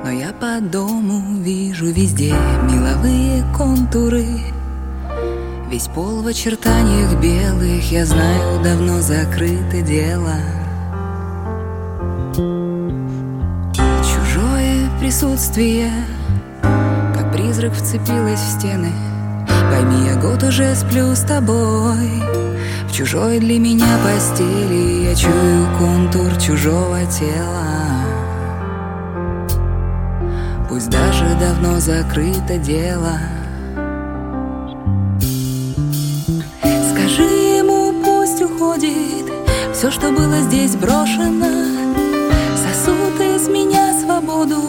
но 0.02 0.10
я 0.10 0.32
по 0.32 0.62
дому 0.62 1.42
вижу 1.42 1.88
везде 1.88 2.34
меловые 2.62 3.44
контуры. 3.54 4.24
Весь 5.70 5.88
пол 5.88 6.22
в 6.22 6.26
очертаниях 6.26 7.20
белых, 7.20 7.92
я 7.92 8.06
знаю, 8.06 8.64
давно 8.64 9.02
закрыто 9.02 9.82
дело. 9.82 10.36
Чужое 14.02 14.88
присутствие— 14.98 15.92
призрак 17.34 17.74
вцепилась 17.74 18.40
в 18.40 18.58
стены 18.58 18.90
Пойми, 19.70 20.08
я 20.08 20.16
год 20.16 20.42
уже 20.44 20.74
сплю 20.74 21.14
с 21.14 21.20
тобой 21.20 22.22
В 22.88 22.90
чужой 22.90 23.38
для 23.38 23.58
меня 23.58 23.98
постели 24.02 25.04
Я 25.10 25.14
чую 25.14 25.68
контур 25.78 26.34
чужого 26.40 27.00
тела 27.04 27.77
Пусть 30.68 30.90
даже 30.90 31.24
давно 31.40 31.80
закрыто 31.80 32.58
дело. 32.58 33.18
Скажи 36.92 37.22
ему, 37.22 37.94
пусть 38.04 38.42
уходит. 38.42 39.32
Все, 39.72 39.90
что 39.90 40.10
было 40.10 40.40
здесь 40.42 40.76
брошено. 40.76 41.46
Сосуд 42.54 43.18
из 43.18 43.48
меня 43.48 43.98
свободу. 43.98 44.60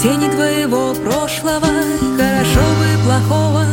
Тени 0.00 0.30
твоего 0.30 0.94
прошлого. 0.94 1.66
Хорошо 2.16 2.60
бы 2.78 3.04
плохого. 3.04 3.66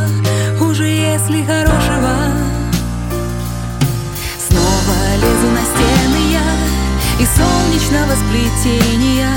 Хуже, 0.57 0.87
если 0.87 1.43
солнечного 7.35 8.13
сплетения 8.15 9.29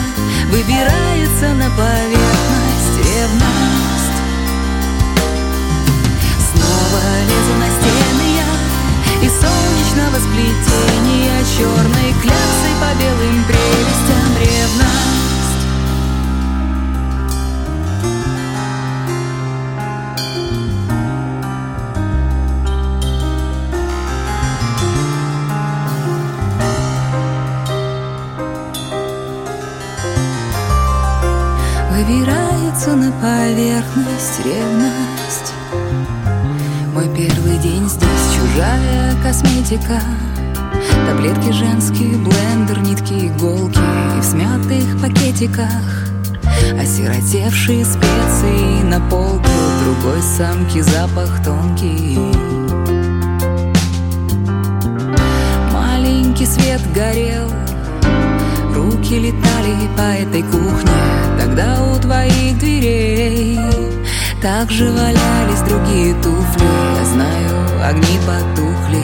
Выбирается 0.50 1.48
на 1.54 1.68
поверхность 1.70 2.96
ревность. 2.98 4.18
Снова 6.50 7.00
лезу 7.28 7.54
на 7.58 7.68
стены 7.76 8.28
я 8.36 9.26
И 9.26 9.28
солнечного 9.28 10.16
сплетения 10.16 11.44
Черной 11.56 12.12
кляксой 12.22 12.74
по 12.80 12.90
белым 12.98 13.44
прелестям 13.44 14.30
ревность 14.40 15.27
поверхность 33.78 34.44
ревность. 34.44 35.54
Мой 36.94 37.04
первый 37.16 37.58
день 37.58 37.88
здесь 37.88 38.34
чужая 38.34 39.14
косметика. 39.22 40.00
Таблетки 41.06 41.52
женские, 41.52 42.16
блендер, 42.16 42.80
нитки, 42.80 43.28
иголки 43.28 43.78
в 44.20 44.24
смятых 44.24 45.00
пакетиках. 45.00 45.68
Осиротевшие 46.80 47.84
специи 47.84 48.82
на 48.82 49.00
полке 49.08 49.48
Другой 49.84 50.22
самки 50.22 50.80
запах 50.80 51.42
тонкий. 51.44 52.18
Маленький 55.72 56.46
свет 56.46 56.80
горел 56.92 57.48
Руки 59.08 59.20
летали 59.20 59.88
по 59.96 60.02
этой 60.02 60.42
кухне 60.42 60.92
Тогда 61.40 61.82
у 61.82 61.98
твоих 61.98 62.58
дверей 62.58 63.58
Также 64.42 64.90
валялись 64.92 65.60
другие 65.66 66.14
туфли. 66.16 66.66
Я 66.98 67.04
знаю, 67.06 67.88
огни 67.88 68.18
потухли 68.26 69.02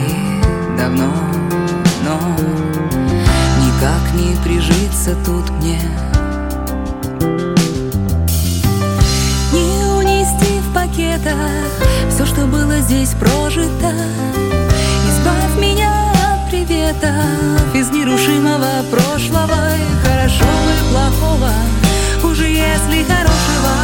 давно 0.77 1.11
Но 2.03 2.19
никак 3.65 4.13
не 4.13 4.35
прижиться 4.43 5.15
тут 5.25 5.49
мне. 5.49 5.81
Не 9.53 9.85
унести 9.87 10.59
в 10.59 10.71
пакетах 10.71 11.33
Все, 12.11 12.27
что 12.27 12.45
было 12.45 12.77
здесь 12.81 13.15
прожито. 13.19 13.91
Избавь 15.07 15.59
меня 15.59 16.04
приветов 16.55 17.75
из 17.75 17.89
нерушимого 17.89 18.85
прошлого 18.89 19.75
и 19.75 20.07
Хорошо 20.07 20.45
и 20.45 20.91
плохого, 20.91 21.51
уже 22.23 22.47
если 22.47 23.03
хорошего. 23.03 23.75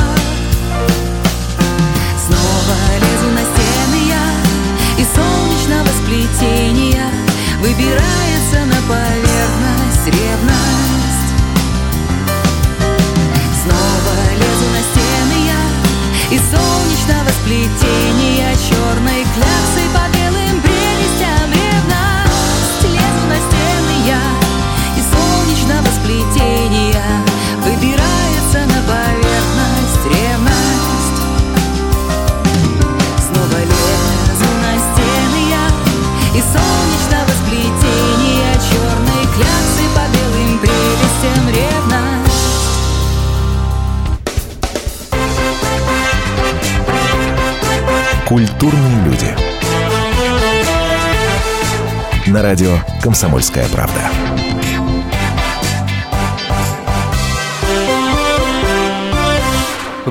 Снова 2.26 2.78
лезу 3.02 3.30
на 3.34 3.42
стены 3.42 4.08
я 4.08 5.02
из 5.02 5.08
солнечного 5.08 5.88
сплетения 6.02 7.10
Выбирается 7.60 8.66
на 8.66 8.80
поверхность 8.88 10.08
ревность. 10.08 11.30
Снова 13.64 14.16
лезу 14.38 14.68
на 14.76 14.82
стены 14.90 15.38
я 15.48 16.36
из 16.36 16.42
солнечного 16.42 17.30
сплетения 17.42 18.56
Черной 18.70 19.26
кляксой 19.36 19.90
по 19.94 20.11
сплетения 26.12 27.24
Выбирается 27.64 28.60
на 28.68 28.82
поверхность 28.84 30.06
ревность 30.06 31.22
Снова 33.28 33.60
лезу 33.62 34.50
на 34.62 34.74
стены 34.76 35.44
Из 36.36 36.44
солнечного 36.44 37.32
сплетения 37.46 38.54
Черные 38.70 39.26
кляксы 39.36 39.84
по 39.96 40.04
белым 40.12 40.60
прелестям 40.60 41.46
ревность 41.50 42.32
Культурные 48.28 49.04
люди. 49.04 49.36
На 52.28 52.42
радио 52.42 52.78
«Комсомольская 53.02 53.68
правда». 53.68 54.10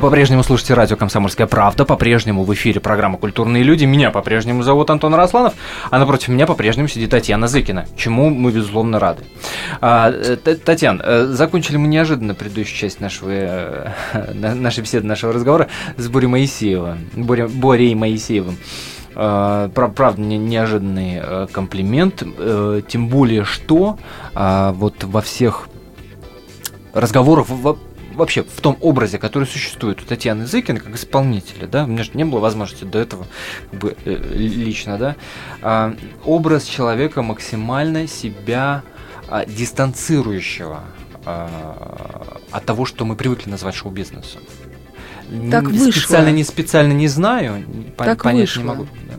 Вы 0.00 0.08
по-прежнему 0.08 0.42
слушаете 0.42 0.72
радио 0.72 0.96
«Комсомольская 0.96 1.46
правда», 1.46 1.84
по-прежнему 1.84 2.44
в 2.44 2.54
эфире 2.54 2.80
программа 2.80 3.18
«Культурные 3.18 3.62
люди». 3.62 3.84
Меня 3.84 4.10
по-прежнему 4.10 4.62
зовут 4.62 4.88
Антон 4.88 5.14
Росланов, 5.14 5.52
а 5.90 5.98
напротив 5.98 6.28
меня 6.28 6.46
по-прежнему 6.46 6.88
сидит 6.88 7.10
Татьяна 7.10 7.48
Зыкина, 7.48 7.84
чему 7.98 8.30
мы, 8.30 8.50
безусловно, 8.50 8.98
рады. 8.98 9.24
А, 9.82 10.10
э, 10.10 10.36
Татьяна, 10.36 11.02
э, 11.04 11.26
закончили 11.26 11.76
мы 11.76 11.86
неожиданно 11.88 12.34
предыдущую 12.34 12.78
часть 12.78 13.00
нашего, 13.02 13.28
э, 13.30 13.92
нашей 14.32 14.80
беседы, 14.80 15.06
нашего 15.06 15.34
разговора 15.34 15.68
с 15.98 16.08
Борей 16.08 16.28
Моисеевым, 16.28 17.10
Боря, 17.12 17.46
Борей 17.46 17.94
Моисеевым. 17.94 18.56
Правда, 19.12 20.16
неожиданный 20.16 21.46
комплимент, 21.52 22.22
тем 22.88 23.08
более, 23.08 23.44
что 23.44 23.98
вот 24.32 25.04
во 25.04 25.20
всех 25.20 25.68
разговорах 26.94 27.48
вообще 28.20 28.42
в 28.42 28.60
том 28.60 28.76
образе, 28.80 29.18
который 29.18 29.44
существует 29.44 30.00
у 30.02 30.04
Татьяны 30.04 30.46
Зыкиной 30.46 30.80
как 30.80 30.94
исполнителя, 30.94 31.66
да, 31.66 31.84
у 31.84 31.86
меня 31.86 32.04
же 32.04 32.10
не 32.14 32.24
было 32.24 32.40
возможности 32.40 32.84
до 32.84 32.98
этого 32.98 33.26
как 33.70 33.80
бы, 33.80 33.96
э, 34.04 34.14
лично, 34.34 34.98
да, 34.98 35.16
а, 35.62 35.96
образ 36.24 36.64
человека 36.64 37.22
максимально 37.22 38.06
себя 38.06 38.82
а, 39.28 39.44
дистанцирующего 39.46 40.84
а, 41.24 42.38
от 42.50 42.64
того, 42.64 42.84
что 42.84 43.04
мы 43.04 43.16
привыкли 43.16 43.50
назвать 43.50 43.74
шоу-бизнесом. 43.74 44.42
Так 45.50 45.64
вышло. 45.64 45.90
Специально 45.92 46.30
не 46.30 46.44
специально 46.44 46.92
не 46.92 47.08
знаю, 47.08 47.64
так 47.96 48.22
понять 48.22 48.48
вышло. 48.48 48.60
не 48.60 48.66
могу. 48.66 48.86
Да. 49.08 49.14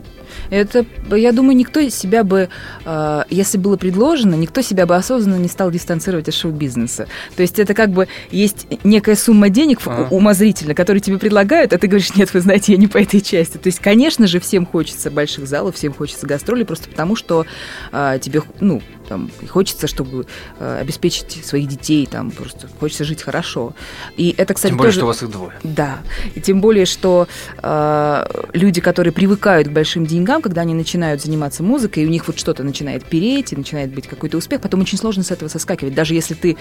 Это, 0.52 0.84
я 1.10 1.32
думаю, 1.32 1.56
никто 1.56 1.80
себя 1.88 2.24
бы, 2.24 2.50
э, 2.84 3.22
если 3.30 3.56
было 3.56 3.78
предложено, 3.78 4.34
никто 4.34 4.60
себя 4.60 4.84
бы 4.84 4.94
осознанно 4.94 5.40
не 5.40 5.48
стал 5.48 5.70
дистанцировать 5.70 6.28
от 6.28 6.34
шоу-бизнеса. 6.34 7.08
То 7.36 7.42
есть 7.42 7.58
это 7.58 7.72
как 7.72 7.90
бы 7.90 8.06
есть 8.30 8.66
некая 8.84 9.16
сумма 9.16 9.48
денег 9.48 9.80
Ага. 9.86 10.08
умозрительно, 10.10 10.74
которые 10.74 11.00
тебе 11.00 11.16
предлагают, 11.16 11.72
а 11.72 11.78
ты 11.78 11.86
говоришь, 11.86 12.14
нет, 12.16 12.34
вы 12.34 12.40
знаете, 12.40 12.72
я 12.72 12.78
не 12.78 12.86
по 12.86 12.98
этой 12.98 13.22
части. 13.22 13.56
То 13.56 13.68
есть, 13.68 13.78
конечно 13.78 14.26
же, 14.26 14.40
всем 14.40 14.66
хочется 14.66 15.10
больших 15.10 15.46
залов, 15.46 15.76
всем 15.76 15.94
хочется 15.94 16.26
гастролей, 16.26 16.66
просто 16.66 16.90
потому 16.90 17.16
что 17.16 17.46
э, 17.90 18.18
тебе, 18.20 18.42
ну, 18.60 18.82
там, 19.08 19.30
хочется, 19.48 19.86
чтобы 19.86 20.26
э, 20.58 20.78
обеспечить 20.80 21.44
своих 21.44 21.66
детей, 21.66 22.06
там, 22.06 22.30
просто 22.30 22.68
хочется 22.78 23.04
жить 23.04 23.22
хорошо. 23.22 23.74
И 24.18 24.34
это, 24.36 24.52
кстати, 24.52 24.72
Тем 24.72 24.78
более, 24.78 24.90
тоже... 24.90 24.98
что 24.98 25.04
у 25.04 25.08
вас 25.08 25.22
их 25.22 25.30
двое. 25.30 25.52
Да, 25.62 26.00
и 26.34 26.40
тем 26.40 26.60
более, 26.60 26.84
что 26.84 27.26
э, 27.62 28.24
люди, 28.52 28.80
которые 28.82 29.12
привыкают 29.12 29.68
к 29.68 29.70
большим 29.70 30.06
деньгам, 30.06 30.41
когда 30.42 30.62
они 30.62 30.74
начинают 30.74 31.22
заниматься 31.22 31.62
музыкой, 31.62 32.02
и 32.02 32.06
у 32.06 32.10
них 32.10 32.26
вот 32.26 32.38
что-то 32.38 32.62
начинает 32.62 33.04
переть, 33.04 33.52
и 33.52 33.56
начинает 33.56 33.92
быть 33.94 34.06
какой-то 34.06 34.36
успех, 34.36 34.60
потом 34.60 34.80
очень 34.80 34.98
сложно 34.98 35.22
с 35.22 35.30
этого 35.30 35.48
соскакивать. 35.48 35.94
Даже 35.94 36.14
если 36.14 36.34
ты 36.34 36.56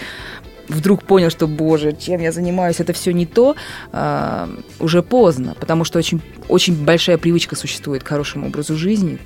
вдруг 0.68 1.04
понял, 1.04 1.30
что, 1.30 1.48
боже, 1.48 1.94
чем 1.94 2.22
я 2.22 2.32
занимаюсь, 2.32 2.80
это 2.80 2.94
все 2.94 3.12
не 3.12 3.26
то, 3.26 3.56
э, 3.92 4.48
уже 4.80 5.04
поздно, 5.04 5.56
потому 5.60 5.84
что 5.84 6.00
очень, 6.00 6.22
очень 6.48 6.76
большая 6.76 7.18
привычка 7.18 7.56
существует 7.56 8.04
к 8.04 8.08
хорошему 8.08 8.48
образу 8.48 8.76
жизни, 8.76 9.20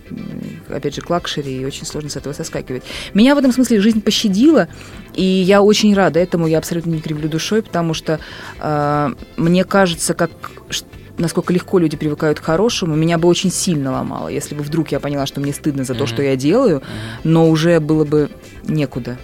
опять 0.69 0.95
же, 0.95 1.01
к 1.01 1.09
лакшери, 1.09 1.61
и 1.61 1.65
очень 1.65 1.85
сложно 1.85 2.09
с 2.09 2.15
этого 2.15 2.33
соскакивать. 2.33 2.83
Меня 3.13 3.35
в 3.35 3.37
этом 3.37 3.51
смысле 3.51 3.79
жизнь 3.79 4.01
пощадила, 4.01 4.67
и 5.13 5.23
я 5.23 5.61
очень 5.61 5.93
рада 5.93 6.19
этому, 6.19 6.47
я 6.47 6.57
абсолютно 6.57 6.91
не 6.91 7.01
кривлю 7.01 7.29
душой, 7.29 7.61
потому 7.61 7.93
что 7.93 8.19
э, 8.59 9.13
мне 9.37 9.63
кажется, 9.63 10.13
как 10.13 10.31
насколько 11.17 11.53
легко 11.53 11.79
люди 11.79 11.97
привыкают 11.97 12.39
к 12.39 12.43
хорошему, 12.43 12.95
меня 12.95 13.17
бы 13.17 13.27
очень 13.27 13.51
сильно 13.51 13.91
ломало, 13.91 14.27
если 14.27 14.55
бы 14.55 14.63
вдруг 14.63 14.91
я 14.91 14.99
поняла, 14.99 15.25
что 15.25 15.41
мне 15.41 15.53
стыдно 15.53 15.83
за 15.83 15.93
то, 15.93 16.01
Мгм. 16.03 16.07
что 16.07 16.21
я 16.23 16.35
делаю, 16.35 16.81
но 17.23 17.49
уже 17.49 17.79
было 17.79 18.05
бы 18.05 18.29
некуда 18.63 19.17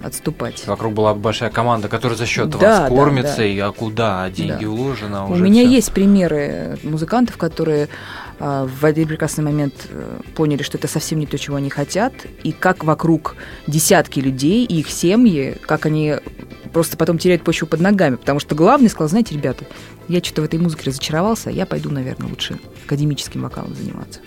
отступать. 0.00 0.64
Вокруг 0.66 0.94
была 0.94 1.12
большая 1.12 1.50
команда, 1.50 1.88
которая 1.88 2.16
за 2.16 2.24
счет 2.26 2.48
Да, 2.50 2.58
вас 2.58 2.78
да, 2.78 2.88
кормится, 2.88 3.38
да. 3.38 3.44
и 3.46 3.58
а 3.58 3.72
куда? 3.72 4.22
А 4.22 4.30
деньги 4.30 4.64
Да. 4.64 4.70
уложены, 4.70 5.16
а 5.16 5.24
У 5.24 5.32
уже 5.32 5.42
меня 5.42 5.62
всё. 5.64 5.70
есть 5.72 5.92
примеры 5.92 6.78
музыкантов, 6.84 7.36
которые 7.36 7.88
а, 8.40 8.68
в 8.68 8.84
один 8.84 9.08
прекрасный 9.08 9.42
момент 9.42 9.74
э, 9.90 10.20
поняли, 10.36 10.62
что 10.62 10.78
это 10.78 10.86
совсем 10.86 11.18
не 11.18 11.26
то, 11.26 11.36
чего 11.36 11.56
они 11.56 11.70
хотят, 11.70 12.12
и 12.44 12.52
как 12.52 12.84
вокруг 12.84 13.34
десятки 13.66 14.20
людей 14.20 14.64
и 14.64 14.78
их 14.78 14.90
семьи, 14.92 15.56
как 15.66 15.86
они 15.86 16.14
просто 16.78 16.96
потом 16.96 17.18
теряют 17.18 17.42
почву 17.42 17.66
под 17.66 17.80
ногами, 17.80 18.14
потому 18.14 18.38
что 18.38 18.54
главный 18.54 18.88
сказал, 18.88 19.08
знаете, 19.08 19.34
ребята, 19.34 19.64
я 20.06 20.20
что-то 20.22 20.42
в 20.42 20.44
этой 20.44 20.60
музыке 20.60 20.84
разочаровался, 20.86 21.50
я 21.50 21.66
пойду, 21.66 21.90
наверное, 21.90 22.28
лучше 22.28 22.60
академическим 22.86 23.42
вокалом 23.42 23.74
заниматься. 23.74 24.20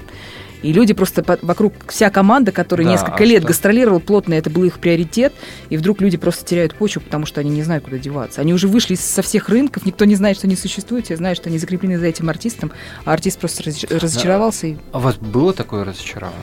И 0.61 0.73
люди 0.73 0.93
просто 0.93 1.23
по- 1.23 1.39
вокруг, 1.41 1.73
вся 1.87 2.09
команда, 2.09 2.51
которая 2.51 2.85
Да, 2.85 2.91
несколько 2.91 3.23
а 3.23 3.25
лет 3.25 3.39
что? 3.39 3.47
гастролировала 3.47 3.99
плотно, 3.99 4.33
это 4.33 4.49
был 4.49 4.65
их 4.65 4.79
приоритет, 4.79 5.31
и 5.69 5.77
вдруг 5.77 6.01
люди 6.01 6.17
просто 6.17 6.43
теряют 6.45 6.75
почву, 6.75 7.01
потому 7.01 7.25
что 7.25 7.39
они 7.39 7.49
не 7.51 7.63
знают, 7.63 7.85
куда 7.85 7.97
деваться. 7.97 8.41
Они 8.41 8.53
уже 8.53 8.67
вышли 8.67 8.95
со 8.95 9.21
всех 9.21 9.47
рынков, 9.47 9.85
никто 9.85 10.03
не 10.03 10.15
знает, 10.15 10.35
что 10.35 10.47
они 10.47 10.57
существуют, 10.57 11.05
все 11.05 11.15
знают, 11.15 11.37
что 11.39 11.47
они 11.47 11.57
закреплены 11.57 11.97
за 11.97 12.05
этим 12.07 12.29
артистом, 12.29 12.73
а 13.05 13.13
артист 13.13 13.39
просто 13.39 13.63
раз- 13.63 13.85
разочаровался. 13.85 14.67
и- 14.67 14.75
А 14.91 14.97
у 14.97 15.01
вас 15.01 15.15
было 15.15 15.53
такое 15.53 15.85
разочарование? 15.85 16.35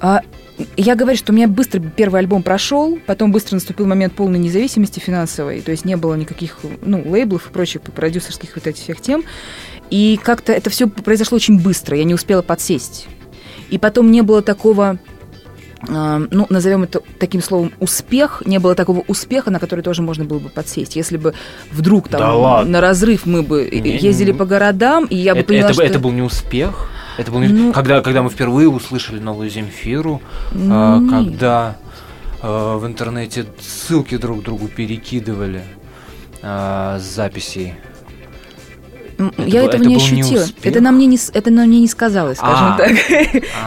А, 0.00 0.22
я 0.76 0.94
говорю, 0.94 1.16
что 1.16 1.32
у 1.32 1.34
меня 1.34 1.48
быстро 1.48 1.80
первый 1.80 2.20
альбом 2.20 2.42
прошел, 2.42 2.98
потом 3.06 3.32
быстро 3.32 3.56
наступил 3.56 3.86
момент 3.86 4.14
полной 4.14 4.38
независимости 4.38 4.98
финансовой, 4.98 5.60
то 5.60 5.70
есть 5.70 5.84
не 5.84 5.96
было 5.96 6.14
никаких 6.14 6.58
ну, 6.82 7.02
лейблов 7.08 7.48
и 7.48 7.52
прочих 7.52 7.82
продюсерских 7.82 8.54
вот 8.54 8.66
этих 8.66 8.82
всех 8.82 9.00
тем. 9.00 9.24
И 9.90 10.18
как-то 10.22 10.52
это 10.52 10.70
все 10.70 10.88
произошло 10.88 11.36
очень 11.36 11.60
быстро, 11.60 11.96
я 11.96 12.04
не 12.04 12.14
успела 12.14 12.42
подсесть. 12.42 13.08
И 13.70 13.78
потом 13.78 14.10
не 14.10 14.22
было 14.22 14.42
такого, 14.42 14.98
э, 15.88 16.26
ну, 16.30 16.46
назовем 16.48 16.84
это 16.84 17.00
таким 17.18 17.42
словом, 17.42 17.72
успех, 17.80 18.42
не 18.46 18.58
было 18.58 18.74
такого 18.74 19.04
успеха, 19.06 19.50
на 19.50 19.58
который 19.58 19.82
тоже 19.82 20.02
можно 20.02 20.24
было 20.24 20.38
бы 20.38 20.48
подсесть. 20.48 20.96
Если 20.96 21.16
бы 21.16 21.34
вдруг 21.70 22.08
там 22.08 22.20
Да 22.20 22.34
ладно. 22.34 22.70
на 22.72 22.80
разрыв 22.80 23.26
мы 23.26 23.42
бы 23.42 23.68
Не, 23.70 23.96
ездили 23.98 24.32
не. 24.32 24.38
по 24.38 24.44
городам, 24.44 25.06
и 25.06 25.16
я 25.16 25.34
бы 25.34 25.40
это, 25.40 25.48
поняла, 25.48 25.64
это, 25.66 25.74
что... 25.74 25.82
это 25.82 25.98
был 25.98 26.12
не 26.12 26.22
успех? 26.22 26.88
Это 27.20 27.30
был 27.32 27.40
не... 27.40 27.48
Ну- 27.48 27.72
когда, 27.72 28.00
когда 28.00 28.22
мы 28.22 28.30
впервые 28.30 28.68
услышали 28.68 29.18
новую 29.20 29.50
Земфиру, 29.50 30.22
Ну, 30.52 30.68
а, 30.72 30.98
нет. 30.98 31.10
когда 31.38 31.76
а, 32.42 32.78
в 32.78 32.86
интернете 32.86 33.44
ссылки 33.60 34.16
друг 34.16 34.42
другу 34.42 34.68
перекидывали 34.68 35.62
а, 36.42 36.98
с 36.98 37.02
записей. 37.02 37.74
Это 39.18 39.42
я 39.42 39.60
был- 39.60 39.68
этого 39.68 39.68
это 39.68 39.78
не 39.80 39.86
не 39.88 39.96
ощутила. 39.96 40.44
успех? 40.44 40.64
это 40.64 40.80
на 40.80 40.92
мне 40.92 41.04
не, 41.04 41.18
это 41.34 41.50
на 41.50 41.66
мне 41.66 41.80
не 41.80 41.88
сказалось, 41.88 42.38
скажем 42.38 42.68
А. 42.68 42.76
так. 42.78 42.90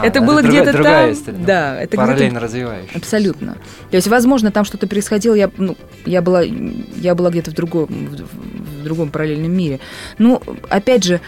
А, 0.00 0.04
Это 0.06 0.20
было 0.20 0.42
где-то 0.42 0.72
там. 0.82 1.12
история. 1.12 1.38
Да, 1.46 1.80
это 1.80 1.96
Параллельно 1.96 2.30
где-то 2.30 2.40
развивающаяся. 2.44 2.98
абсолютно. 2.98 3.52
То 3.90 3.96
есть, 3.96 4.08
возможно, 4.08 4.50
там 4.50 4.64
что-то 4.64 4.88
происходило. 4.88 5.34
Я, 5.34 5.48
ну, 5.56 5.76
я 6.06 6.22
была, 6.22 6.42
я 6.42 7.14
была 7.14 7.30
где-то 7.30 7.52
в 7.52 7.54
другом, 7.54 7.86
в, 7.86 8.80
в 8.80 8.82
другом 8.82 9.10
параллельном 9.10 9.52
мире. 9.52 9.78
Ну, 10.18 10.42
опять 10.70 11.04
же, 11.04 11.20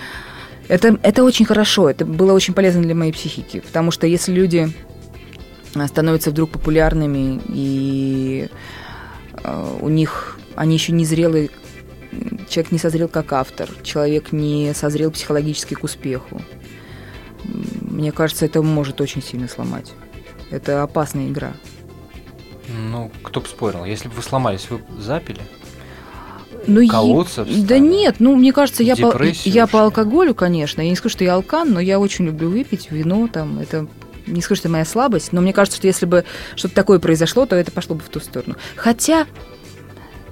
это, 0.68 0.98
это 1.02 1.24
очень 1.24 1.46
хорошо. 1.46 1.88
Это 1.90 2.04
было 2.04 2.32
очень 2.32 2.54
полезно 2.54 2.82
для 2.82 2.94
моей 2.94 3.12
психики, 3.12 3.60
потому 3.60 3.90
что 3.90 4.06
если 4.06 4.32
люди 4.32 4.68
а, 5.74 5.86
становятся 5.86 6.30
вдруг 6.30 6.50
популярными 6.50 7.40
и 7.48 8.48
э, 9.42 9.78
у 9.80 9.88
них 9.88 10.38
они 10.56 10.74
еще 10.74 10.92
не 10.92 11.04
зрелые 11.04 11.50
человек 12.48 12.72
не 12.72 12.78
созрел 12.78 13.08
как 13.08 13.32
автор, 13.32 13.68
человек 13.82 14.32
не 14.32 14.72
созрел 14.74 15.10
психологически 15.10 15.74
к 15.74 15.84
успеху. 15.84 16.40
Мне 17.44 18.12
кажется, 18.12 18.46
это 18.46 18.62
может 18.62 19.00
очень 19.00 19.22
сильно 19.22 19.48
сломать. 19.48 19.92
Это 20.50 20.82
опасная 20.82 21.28
игра. 21.28 21.52
Ну, 22.68 23.10
кто 23.22 23.40
бы 23.40 23.46
спорил. 23.46 23.84
Если 23.84 24.08
бы 24.08 24.14
вы 24.14 24.22
сломались, 24.22 24.68
вы 24.70 24.80
запили? 24.98 25.40
Ну, 26.66 26.86
Колоться 26.88 27.44
Да 27.44 27.52
встали? 27.52 27.78
нет, 27.80 28.16
ну, 28.18 28.34
мне 28.36 28.52
кажется, 28.52 28.82
я 28.82 28.96
по, 28.96 29.14
я 29.44 29.66
по 29.66 29.82
алкоголю, 29.82 30.34
конечно. 30.34 30.80
Я 30.82 30.90
не 30.90 30.96
скажу, 30.96 31.12
что 31.12 31.24
я 31.24 31.34
алкан, 31.34 31.72
но 31.72 31.80
я 31.80 31.98
очень 32.00 32.26
люблю 32.26 32.50
выпить 32.50 32.90
вино, 32.90 33.28
там, 33.32 33.58
это 33.58 33.86
не 34.26 34.40
скажу, 34.42 34.58
что 34.58 34.68
это 34.68 34.72
моя 34.72 34.84
слабость, 34.84 35.32
но 35.32 35.40
мне 35.40 35.52
кажется, 35.52 35.78
что 35.78 35.86
если 35.86 36.04
бы 36.06 36.24
что-то 36.56 36.74
такое 36.74 36.98
произошло, 36.98 37.46
то 37.46 37.54
это 37.56 37.70
пошло 37.70 37.94
бы 37.94 38.02
в 38.02 38.08
ту 38.08 38.18
сторону. 38.18 38.56
Хотя, 38.74 39.26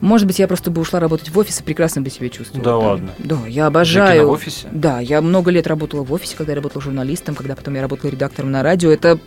может 0.00 0.26
быть, 0.26 0.40
я 0.40 0.48
просто 0.48 0.70
бы 0.72 0.80
ушла 0.80 0.98
работать 0.98 1.28
в 1.30 1.38
офис 1.38 1.60
и 1.60 1.62
прекрасно 1.62 2.02
бы 2.02 2.10
себя 2.10 2.28
чувствовала. 2.28 2.64
Да 2.64 2.70
там. 2.70 2.82
ладно? 2.82 3.10
Да, 3.18 3.38
я 3.48 3.66
обожаю. 3.66 4.26
в 4.26 4.30
офисе? 4.32 4.66
Да, 4.72 4.98
я 4.98 5.20
много 5.22 5.52
лет 5.52 5.66
работала 5.68 6.02
в 6.02 6.12
офисе, 6.12 6.34
когда 6.36 6.52
я 6.52 6.56
работала 6.56 6.82
журналистом, 6.82 7.36
когда 7.36 7.54
потом 7.54 7.74
я 7.76 7.82
работала 7.82 8.10
редактором 8.10 8.50
на 8.50 8.62
радио. 8.64 8.90
Это, 8.90 9.18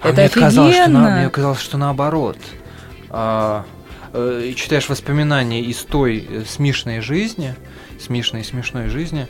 А 0.00 0.08
это 0.08 0.20
мне 0.22 0.28
казалось, 0.28 0.74
что, 0.74 0.88
на- 0.90 0.98
офигенно. 1.04 1.20
мне 1.20 1.30
казалось, 1.30 1.60
что 1.60 1.78
наоборот. 1.78 2.36
А, 3.08 3.64
э, 4.12 4.52
читаешь 4.56 4.88
воспоминания 4.88 5.60
из 5.62 5.78
той 5.78 6.26
э, 6.28 6.44
смешной 6.44 7.00
жизни, 7.00 7.54
смешной 8.00 8.44
смешной 8.44 8.88
жизни, 8.88 9.28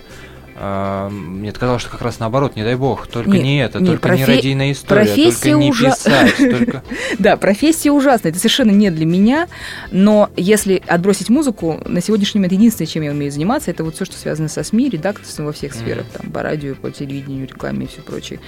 мне 1.10 1.52
казалось, 1.52 1.82
что 1.82 1.90
как 1.90 2.02
раз 2.02 2.18
наоборот, 2.20 2.56
не 2.56 2.62
дай 2.62 2.74
бог, 2.76 3.06
только 3.06 3.30
Нет, 3.30 3.42
не 3.42 3.58
это, 3.62 3.78
нет, 3.80 3.88
только 3.88 4.10
не 4.16 4.22
профе- 4.22 4.36
радийная 4.36 4.72
история, 4.72 5.04
профессия 5.04 5.50
только 5.50 5.58
не 5.58 5.70
ужа- 5.70 5.90
писать, 5.90 6.36
только... 6.38 6.82
Да, 7.18 7.36
профессия 7.36 7.90
ужасная, 7.90 8.30
это 8.30 8.38
совершенно 8.38 8.70
не 8.70 8.90
для 8.90 9.06
меня, 9.06 9.48
но 9.90 10.30
если 10.36 10.82
отбросить 10.86 11.30
музыку, 11.30 11.80
на 11.86 12.00
сегодняшний 12.00 12.38
момент 12.40 12.52
единственное, 12.52 12.86
чем 12.86 13.02
я 13.02 13.10
умею 13.10 13.32
заниматься, 13.32 13.70
это 13.70 13.84
вот 13.84 13.94
все, 13.94 14.04
что 14.04 14.16
связано 14.16 14.48
со 14.48 14.62
СМИ, 14.62 14.90
редакторством 14.90 15.46
во 15.46 15.52
всех 15.52 15.74
сферах, 15.74 16.06
там, 16.12 16.30
по 16.30 16.42
радио, 16.42 16.74
по 16.74 16.90
телевидению, 16.90 17.46
рекламе 17.48 17.86
и 17.86 17.88
все 17.88 18.02
прочее. 18.02 18.40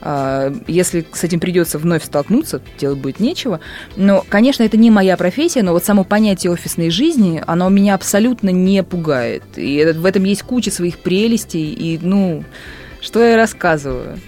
А, 0.00 0.52
Если 0.66 1.04
с 1.12 1.24
этим 1.24 1.40
придется 1.40 1.78
вновь 1.78 2.04
столкнуться, 2.04 2.62
делать 2.78 2.98
будет 2.98 3.20
нечего. 3.20 3.60
Но, 3.96 4.24
конечно, 4.28 4.62
это 4.62 4.76
не 4.76 4.90
моя 4.90 5.16
профессия, 5.16 5.62
но 5.62 5.72
вот 5.72 5.84
само 5.84 6.04
понятие 6.04 6.52
офисной 6.52 6.90
жизни, 6.90 7.42
оно 7.46 7.68
меня 7.68 7.94
абсолютно 7.94 8.50
не 8.50 8.82
пугает. 8.82 9.42
И 9.56 9.84
в 9.96 10.06
этом 10.06 10.24
есть 10.24 10.42
куча 10.42 10.70
своих 10.70 10.98
прелестей, 10.98 11.57
и, 11.60 11.98
ну, 12.02 12.44
что 13.00 13.22
я 13.22 13.36
рассказываю? 13.36 14.18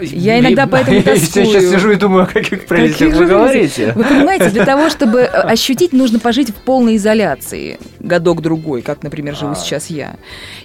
Я 0.00 0.40
иногда 0.40 0.66
поэтому 0.66 0.96
Я 1.06 1.16
сейчас 1.16 1.48
тоскую. 1.48 1.70
сижу 1.70 1.92
и 1.92 1.94
думаю, 1.94 2.24
о 2.24 2.26
каких 2.26 2.66
прелестях 2.66 3.14
вы 3.14 3.26
говорите. 3.26 3.92
Вы 3.94 4.02
понимаете, 4.02 4.50
для 4.50 4.66
того, 4.66 4.90
чтобы 4.90 5.20
э, 5.20 5.26
ощутить, 5.26 5.92
нужно 5.92 6.18
пожить 6.18 6.50
в 6.50 6.54
полной 6.54 6.96
изоляции 6.96 7.78
годок-другой, 8.00 8.82
как, 8.82 9.04
например, 9.04 9.36
живу 9.36 9.52
А. 9.52 9.54
сейчас 9.54 9.86
я. 9.86 10.16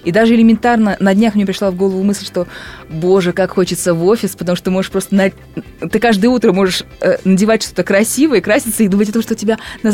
И 0.02 0.10
даже 0.10 0.34
элементарно 0.34 0.96
на 0.98 1.14
днях 1.14 1.36
мне 1.36 1.46
пришла 1.46 1.70
в 1.70 1.76
голову 1.76 2.02
мысль, 2.02 2.26
что, 2.26 2.48
боже, 2.90 3.32
как 3.32 3.52
хочется 3.52 3.94
в 3.94 4.04
офис, 4.04 4.34
потому 4.34 4.56
что 4.56 4.64
ты 4.66 4.70
можешь 4.72 4.90
просто... 4.90 5.14
на- 5.14 5.88
Ты 5.88 6.00
каждое 6.00 6.28
утро 6.28 6.52
можешь 6.52 6.82
э, 7.00 7.18
надевать 7.24 7.62
что-то 7.62 7.84
красивое, 7.84 8.40
краситься 8.40 8.82
и 8.82 8.88
думать 8.88 9.08
о 9.10 9.12
том, 9.12 9.22
что 9.22 9.36
тебя, 9.36 9.58
на 9.84 9.92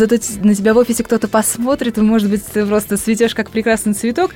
тебя 0.54 0.72
в 0.72 0.78
офисе 0.78 1.04
кто-то 1.04 1.28
посмотрит, 1.28 1.98
и, 1.98 2.00
может 2.00 2.30
быть, 2.30 2.42
ты 2.46 2.64
просто 2.64 2.96
цветешь 2.96 3.34
как 3.34 3.50
прекрасный 3.50 3.92
цветок. 3.92 4.30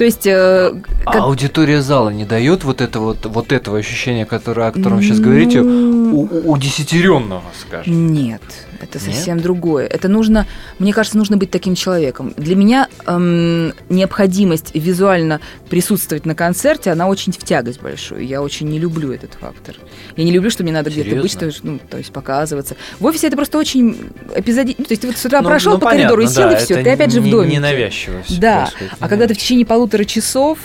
То 0.00 0.04
есть... 0.06 0.26
Э, 0.26 0.72
а 1.04 1.12
как... 1.12 1.22
аудитория 1.24 1.82
зала 1.82 2.08
не 2.08 2.24
дает 2.24 2.64
вот, 2.64 2.80
это 2.80 3.00
вот, 3.00 3.26
вот 3.26 3.52
этого 3.52 3.76
ощущения, 3.76 4.24
которое, 4.24 4.68
о 4.68 4.72
котором 4.72 4.96
вы 4.96 5.02
сейчас 5.02 5.20
говорите, 5.20 5.60
у, 5.60 6.50
удесятеренного, 6.50 7.42
скажем? 7.60 8.10
Нет. 8.10 8.40
Это 8.80 8.98
совсем 8.98 9.36
Нет? 9.36 9.44
другое. 9.44 9.86
Это 9.86 10.08
нужно, 10.08 10.46
мне 10.78 10.92
кажется, 10.92 11.18
нужно 11.18 11.36
быть 11.36 11.50
таким 11.50 11.74
человеком. 11.74 12.32
Для 12.36 12.56
меня 12.56 12.88
эм, 13.06 13.72
необходимость 13.88 14.70
визуально 14.74 15.40
присутствовать 15.68 16.26
на 16.26 16.34
концерте, 16.34 16.90
она 16.90 17.08
очень 17.08 17.32
в 17.32 17.38
тягость 17.38 17.80
большую. 17.80 18.26
Я 18.26 18.42
очень 18.42 18.68
не 18.68 18.78
люблю 18.78 19.12
этот 19.12 19.34
фактор. 19.34 19.76
Я 20.16 20.24
не 20.24 20.32
люблю, 20.32 20.50
что 20.50 20.62
мне 20.62 20.72
надо 20.72 20.90
где-то 20.90 21.16
быть, 21.16 21.30
что, 21.30 21.50
ну, 21.62 21.78
то 21.90 21.98
есть 21.98 22.12
показываться. 22.12 22.76
В 22.98 23.04
офисе 23.06 23.26
это 23.26 23.36
просто 23.36 23.58
очень 23.58 23.96
эпизодично. 24.34 24.76
Ну, 24.80 24.84
то 24.86 24.92
есть 24.92 25.02
ты 25.02 25.08
вот 25.08 25.16
с 25.16 25.24
утра 25.24 25.42
ну, 25.42 25.48
прошел 25.48 25.72
ну, 25.72 25.78
по 25.78 25.86
понятно, 25.86 26.16
коридору 26.16 26.22
и 26.22 26.26
сел, 26.26 26.48
да, 26.48 26.56
и 26.56 26.64
все. 26.64 26.82
Ты 26.82 26.90
опять 26.90 27.12
же 27.12 27.20
в 27.20 27.30
доме. 27.30 27.56
Ненавязчиво. 27.56 28.22
Да. 28.38 28.62
Происходит, 28.62 28.92
а 28.98 29.08
когда 29.08 29.26
ты 29.26 29.34
в 29.34 29.38
течение 29.38 29.66
полутора 29.66 30.04
часов 30.04 30.58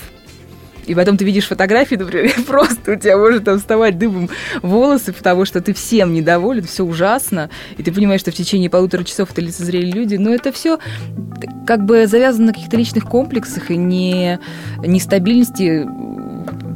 и 0.86 0.96
потом 0.96 1.18
ты 1.18 1.26
видишь 1.26 1.48
фотографии, 1.48 1.96
например, 1.96 2.34
просто 2.48 2.94
у 2.94 2.96
тебя 2.96 3.18
может 3.18 3.44
там 3.46 3.60
вставать 3.60 3.98
дыбом 3.98 4.30
волосы, 4.62 5.14
потому 5.14 5.46
что 5.46 5.62
ты 5.62 5.74
всем 5.74 6.14
недоволен, 6.14 6.64
все 6.64 6.84
ужасно, 6.84 7.50
и 7.78 7.84
ты 7.84 7.92
понимаешь, 7.92 8.22
что 8.22 8.32
в 8.32 8.36
течение 8.36 8.70
полутора 8.70 9.04
часов 9.04 9.32
это 9.32 9.42
лицезрели 9.42 9.92
люди, 9.92 10.16
но 10.16 10.34
это 10.34 10.52
все 10.52 10.80
как 11.66 11.86
бы 11.86 12.08
завязано 12.08 12.48
на 12.48 12.54
каких-то 12.54 12.78
личных 12.78 13.06
комплексах 13.06 13.72
и 13.72 13.78
не, 13.78 14.40
нестабильности 14.80 15.86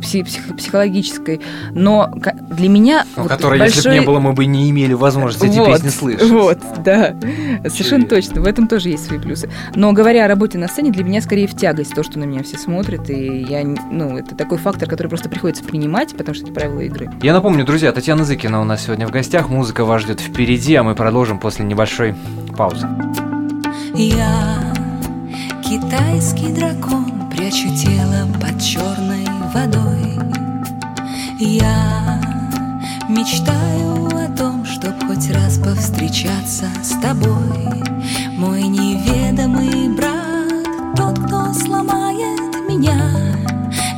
псих, 0.02 0.28
психологической, 0.58 1.42
но 1.72 2.12
для 2.50 2.70
меня... 2.70 3.06
Ну, 3.16 3.24
вот 3.24 3.32
которой, 3.32 3.60
большой... 3.60 3.76
если 3.78 3.90
бы 3.90 3.96
не 3.96 4.02
было, 4.02 4.20
мы 4.20 4.34
бы 4.34 4.46
не 4.46 4.70
имели 4.70 4.94
возможности 4.94 5.46
эти 5.46 5.58
вот, 5.58 5.68
песни 5.68 5.90
слышать. 5.90 6.30
Вот, 6.30 6.60
да, 6.84 7.08
Очевидно. 7.08 7.70
совершенно 7.70 8.06
точно, 8.06 8.42
в 8.42 8.46
этом 8.46 8.68
тоже 8.68 8.90
есть 8.90 9.06
свои 9.06 9.20
плюсы. 9.20 9.50
Но 9.76 9.92
говоря 9.92 10.26
о 10.26 10.28
работе 10.28 10.58
на 10.58 10.68
сцене, 10.68 10.92
для 10.92 11.04
меня 11.04 11.22
скорее 11.22 11.48
в 11.48 11.56
тягость 11.56 11.94
то, 11.94 12.04
что 12.04 12.20
на 12.20 12.24
меня 12.24 12.44
все 12.44 12.58
смотрят, 12.58 13.10
и 13.10 13.46
я, 13.50 13.64
ну, 13.64 14.18
это 14.18 14.36
такой 14.36 14.58
фактор, 14.58 14.90
который 14.90 15.08
просто 15.08 15.30
приходится 15.30 15.64
принимать, 15.64 16.16
потому 16.16 16.36
что 16.36 16.46
это 16.46 16.54
правила 16.54 16.82
игры. 16.82 17.10
Я 17.22 17.34
напомню, 17.34 17.66
друзья, 17.66 17.92
Татьяна 17.92 18.24
Зыкина 18.24 18.62
у 18.62 18.64
нас 18.64 18.84
сегодня 18.84 19.08
в 19.08 19.12
гостях, 19.12 19.50
музыка 19.50 19.86
вас 19.86 20.02
ждет 20.04 20.20
впереди, 20.20 20.76
а 20.76 20.84
мы 20.84 20.96
продолжим 20.96 21.40
после 21.40 21.66
небольшой 21.66 22.16
паузы. 22.58 22.88
Я 23.96 24.74
китайский 25.64 26.54
дракон, 26.54 27.30
прячу 27.30 27.68
тело 27.76 28.28
под 28.42 28.62
черной 28.62 29.29
водой. 29.54 30.20
Я 31.40 32.20
мечтаю 33.08 34.08
о 34.08 34.28
том, 34.38 34.66
чтоб 34.66 34.94
хоть 35.08 35.32
раз 35.32 35.58
повстречаться 35.58 36.68
с 36.84 37.00
тобой, 37.02 37.84
мой 38.38 38.64
неведомый 38.64 39.90
брат, 39.96 40.66
тот, 40.96 41.18
кто 41.20 41.54
сломает 41.54 42.56
меня. 42.68 43.00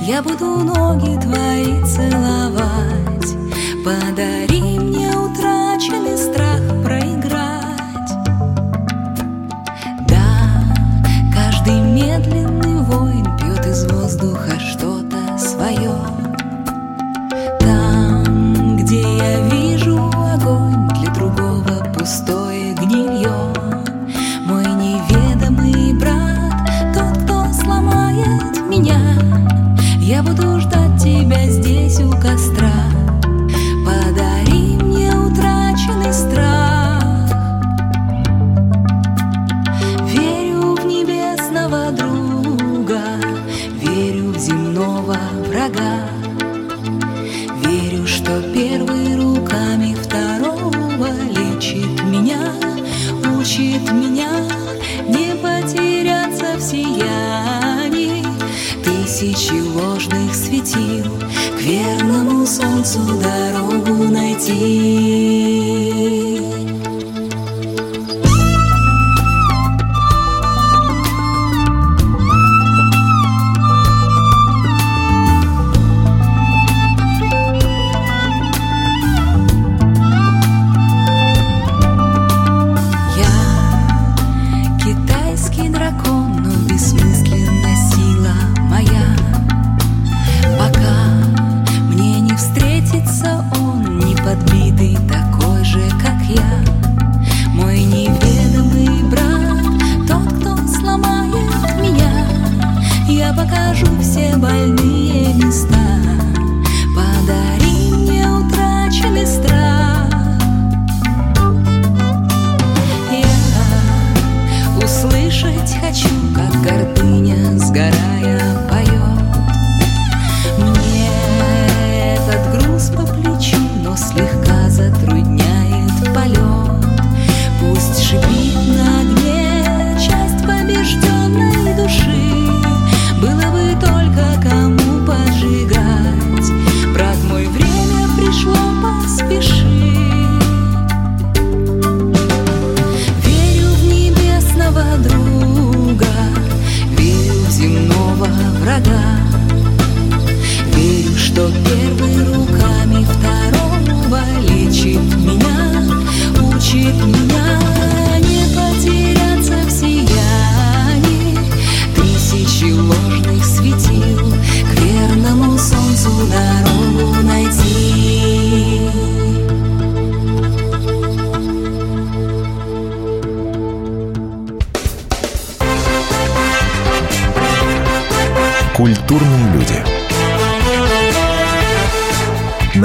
Я 0.02 0.22
буду 0.22 0.46
ноги 0.46 1.20
твои 1.20 1.84
целовать, 1.86 3.36
подари 3.84 4.80
мне 4.80 5.10
утраченный 5.10 6.18
страх 6.18 6.51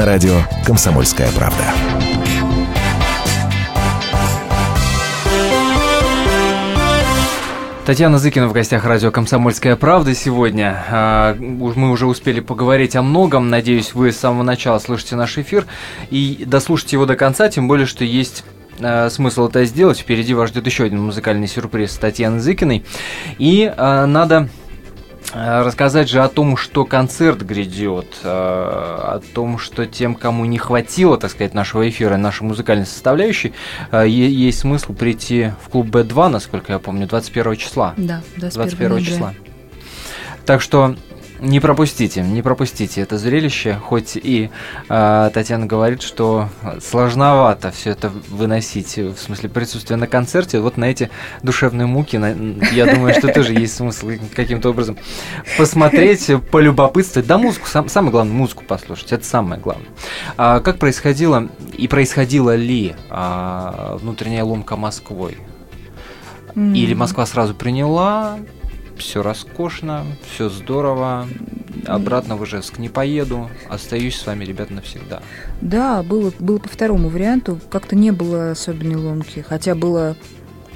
Радио 0.06 0.36
«Комсомольская 0.64 1.28
правда». 1.32 1.64
Татьяна 7.84 8.20
Зыкина 8.20 8.46
в 8.46 8.52
гостях 8.52 8.84
радио 8.84 9.10
«Комсомольская 9.10 9.74
правда» 9.74 10.14
сегодня. 10.14 10.80
А, 10.88 11.34
Мы 11.34 11.90
уже 11.90 12.06
успели 12.06 12.38
поговорить 12.38 12.94
о 12.94 13.02
многом. 13.02 13.50
Надеюсь, 13.50 13.94
вы 13.94 14.12
с 14.12 14.16
самого 14.16 14.44
начала 14.44 14.78
слышите 14.78 15.16
наш 15.16 15.38
эфир 15.38 15.66
и 16.10 16.44
дослушайте 16.46 16.94
его 16.94 17.04
до 17.04 17.16
конца, 17.16 17.48
тем 17.48 17.66
более, 17.66 17.86
что 17.86 18.04
есть 18.04 18.44
а, 18.78 19.10
смысл 19.10 19.48
это 19.48 19.64
сделать. 19.64 19.98
Впереди 19.98 20.34
вас 20.34 20.50
ждет 20.50 20.66
еще 20.66 20.84
один 20.84 21.02
музыкальный 21.02 21.48
сюрприз 21.48 21.96
Татьяны 21.96 22.38
Зыкиной. 22.38 22.84
И 23.38 23.72
а, 23.76 24.06
надо 24.06 24.50
рассказать 25.36 26.08
же 26.08 26.22
о 26.22 26.28
том, 26.28 26.56
что 26.56 26.84
концерт 26.84 27.42
грядет, 27.42 28.06
э, 28.22 28.28
о 28.28 29.20
том, 29.34 29.58
что 29.58 29.86
тем, 29.86 30.14
кому 30.14 30.44
не 30.44 30.58
хватило, 30.58 31.18
так 31.18 31.30
сказать, 31.30 31.52
нашего 31.52 31.88
эфира, 31.88 32.16
нашей 32.16 32.44
музыкальной 32.44 32.86
составляющей, 32.86 33.52
э, 33.92 34.08
есть 34.08 34.60
смысл 34.60 34.94
прийти 34.94 35.52
в 35.62 35.68
клуб 35.68 35.88
Б2, 35.88 36.28
насколько 36.28 36.72
я 36.72 36.78
помню, 36.78 37.06
21 37.06 37.56
числа. 37.56 37.94
Да, 37.96 38.22
21, 38.36 38.88
21 38.88 39.04
числа. 39.04 39.34
Так 40.46 40.62
что 40.62 40.94
не 41.40 41.60
пропустите, 41.60 42.22
не 42.22 42.42
пропустите 42.42 43.00
это 43.00 43.18
зрелище, 43.18 43.74
хоть 43.74 44.16
и 44.16 44.50
э, 44.88 45.30
Татьяна 45.32 45.66
говорит, 45.66 46.02
что 46.02 46.48
сложновато 46.80 47.70
все 47.70 47.90
это 47.90 48.10
выносить, 48.28 48.96
в 48.96 49.16
смысле 49.16 49.48
присутствия 49.48 49.96
на 49.96 50.06
концерте, 50.06 50.60
вот 50.60 50.76
на 50.76 50.84
эти 50.84 51.10
душевные 51.42 51.86
муки, 51.86 52.16
на, 52.16 52.34
я 52.72 52.86
думаю, 52.92 53.14
что 53.14 53.28
тоже 53.32 53.52
есть 53.52 53.76
смысл 53.76 54.10
каким-то 54.34 54.70
образом 54.70 54.96
посмотреть, 55.58 56.30
полюбопытствовать, 56.50 57.26
да 57.26 57.38
музыку, 57.38 57.66
сам, 57.66 57.88
самое 57.88 58.12
главное, 58.12 58.34
музыку 58.34 58.64
послушать, 58.64 59.12
это 59.12 59.24
самое 59.24 59.60
главное. 59.60 59.88
А 60.36 60.60
как 60.60 60.78
происходило 60.78 61.48
и 61.76 61.88
происходила 61.88 62.54
ли 62.54 62.94
а, 63.10 63.98
внутренняя 64.00 64.44
ломка 64.44 64.76
Москвой? 64.76 65.38
Или 66.54 66.94
Москва 66.94 67.26
сразу 67.26 67.54
приняла 67.54 68.38
все 68.96 69.22
роскошно, 69.22 70.04
все 70.34 70.48
здорово. 70.48 71.28
Обратно 71.86 72.36
в 72.36 72.44
Ижевск 72.44 72.78
не 72.78 72.88
поеду, 72.88 73.50
остаюсь 73.68 74.16
с 74.16 74.26
вами, 74.26 74.44
ребята, 74.44 74.72
навсегда. 74.72 75.22
Да, 75.60 76.02
было, 76.02 76.32
было 76.38 76.58
по 76.58 76.68
второму 76.68 77.08
варианту. 77.08 77.60
Как-то 77.70 77.94
не 77.94 78.10
было 78.10 78.52
особенной 78.52 78.96
ломки, 78.96 79.40
хотя 79.40 79.74
было 79.74 80.16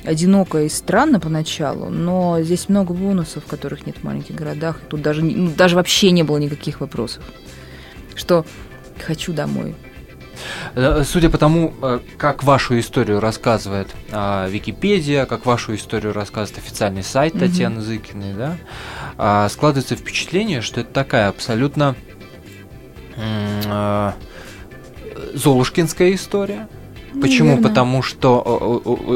одиноко 0.04 0.62
и 0.62 0.68
странно 0.68 1.20
поначалу, 1.20 1.90
но 1.90 2.40
здесь 2.42 2.68
много 2.68 2.94
бонусов, 2.94 3.44
которых 3.44 3.86
нет 3.86 3.96
в 3.98 4.04
маленьких 4.04 4.34
городах. 4.34 4.78
Тут 4.88 5.02
даже, 5.02 5.24
ну, 5.24 5.50
даже 5.50 5.76
вообще 5.76 6.10
не 6.10 6.22
было 6.22 6.38
никаких 6.38 6.80
вопросов. 6.80 7.22
Что 8.14 8.44
хочу 9.04 9.32
домой, 9.32 9.74
судя 11.04 11.30
по 11.30 11.38
тому, 11.38 11.74
э, 11.82 12.00
как 12.18 12.42
вашу 12.44 12.78
историю 12.78 13.20
рассказывает 13.20 13.88
а, 14.10 14.48
Википедия, 14.48 15.26
как 15.26 15.46
вашу 15.46 15.74
историю 15.74 16.12
рассказывает 16.12 16.64
официальный 16.64 17.02
сайт 17.02 17.34
mm-hmm. 17.34 17.40
Татьяны 17.40 17.80
Зыкиной, 17.80 18.34
да, 18.34 18.56
а, 19.18 19.48
складывается 19.48 19.96
впечатление, 19.96 20.60
что 20.60 20.80
это 20.80 20.92
такая 20.92 21.28
абсолютно 21.28 21.94
а, 23.16 24.14
золушкинская 25.34 26.14
история– 26.14 26.68
Почему? 27.20 27.50
Верно. 27.50 27.68
Потому 27.68 28.02
что 28.02 28.38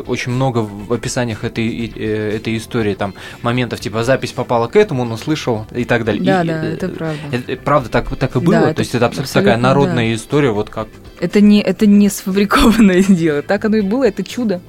очень 0.06 0.32
много 0.32 0.58
в 0.58 0.92
описаниях 0.92 1.44
этой, 1.44 1.92
э, 1.94 2.36
этой 2.36 2.56
истории 2.56 2.94
там 2.94 3.14
моментов, 3.42 3.80
типа 3.80 4.04
запись 4.04 4.32
попала 4.32 4.66
к 4.68 4.76
этому, 4.76 5.02
он 5.02 5.12
услышал 5.12 5.66
и 5.74 5.84
так 5.84 6.04
далее. 6.04 6.22
Да, 6.22 6.42
и, 6.42 6.46
да, 6.46 6.64
это 6.64 6.88
правда. 6.88 7.20
Это, 7.32 7.56
правда 7.56 7.88
так, 7.88 8.16
так 8.16 8.36
и 8.36 8.40
было? 8.40 8.60
Да, 8.60 8.74
То 8.74 8.80
есть 8.80 8.94
это 8.94 9.06
абсолютно, 9.06 9.22
абсолютно 9.24 9.52
такая 9.52 9.62
народная 9.62 10.08
да. 10.08 10.14
история, 10.14 10.50
вот 10.50 10.70
как... 10.70 10.88
Это 11.20 11.40
не, 11.40 11.60
это 11.60 11.86
не 11.86 12.08
сфабрикованное 12.08 13.02
дело, 13.08 13.42
так 13.42 13.64
оно 13.64 13.76
и 13.76 13.82
было, 13.82 14.04
это 14.04 14.22
чудо. 14.24 14.60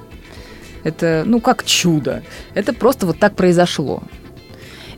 Это, 0.84 1.24
ну 1.26 1.40
как 1.40 1.64
чудо, 1.64 2.22
это 2.54 2.72
просто 2.72 3.06
вот 3.06 3.18
так 3.18 3.34
произошло. 3.34 4.02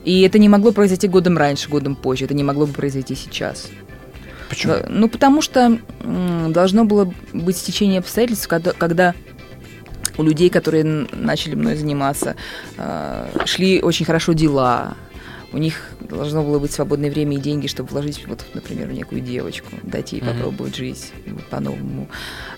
И 0.04 0.22
это 0.22 0.38
не 0.38 0.48
могло 0.48 0.72
произойти 0.72 1.08
годом 1.08 1.38
раньше, 1.38 1.68
годом 1.68 1.96
позже, 1.96 2.26
это 2.26 2.34
не 2.34 2.44
могло 2.44 2.66
бы 2.66 2.72
произойти 2.72 3.14
сейчас. 3.14 3.68
Почему? 4.48 4.74
Ну, 4.88 5.08
потому 5.08 5.42
что 5.42 5.78
должно 6.48 6.84
было 6.84 7.12
быть 7.32 7.56
стечение 7.56 7.98
обстоятельств, 8.00 8.48
когда, 8.48 8.72
когда 8.72 9.14
у 10.16 10.22
людей, 10.22 10.50
которые 10.50 10.84
начали 10.84 11.54
мной 11.54 11.76
заниматься, 11.76 12.36
а, 12.76 13.28
шли 13.44 13.80
очень 13.80 14.04
хорошо 14.04 14.32
дела, 14.32 14.96
у 15.52 15.58
них 15.58 15.92
должно 16.00 16.42
было 16.42 16.58
быть 16.58 16.72
свободное 16.72 17.10
время 17.10 17.36
и 17.36 17.40
деньги, 17.40 17.68
чтобы 17.68 17.90
вложить, 17.90 18.26
вот, 18.26 18.44
например, 18.52 18.88
в 18.88 18.92
некую 18.92 19.22
девочку, 19.22 19.68
дать 19.82 20.12
ей 20.12 20.20
mm-hmm. 20.20 20.34
попробовать 20.34 20.76
жить 20.76 21.12
по-новому. 21.50 22.08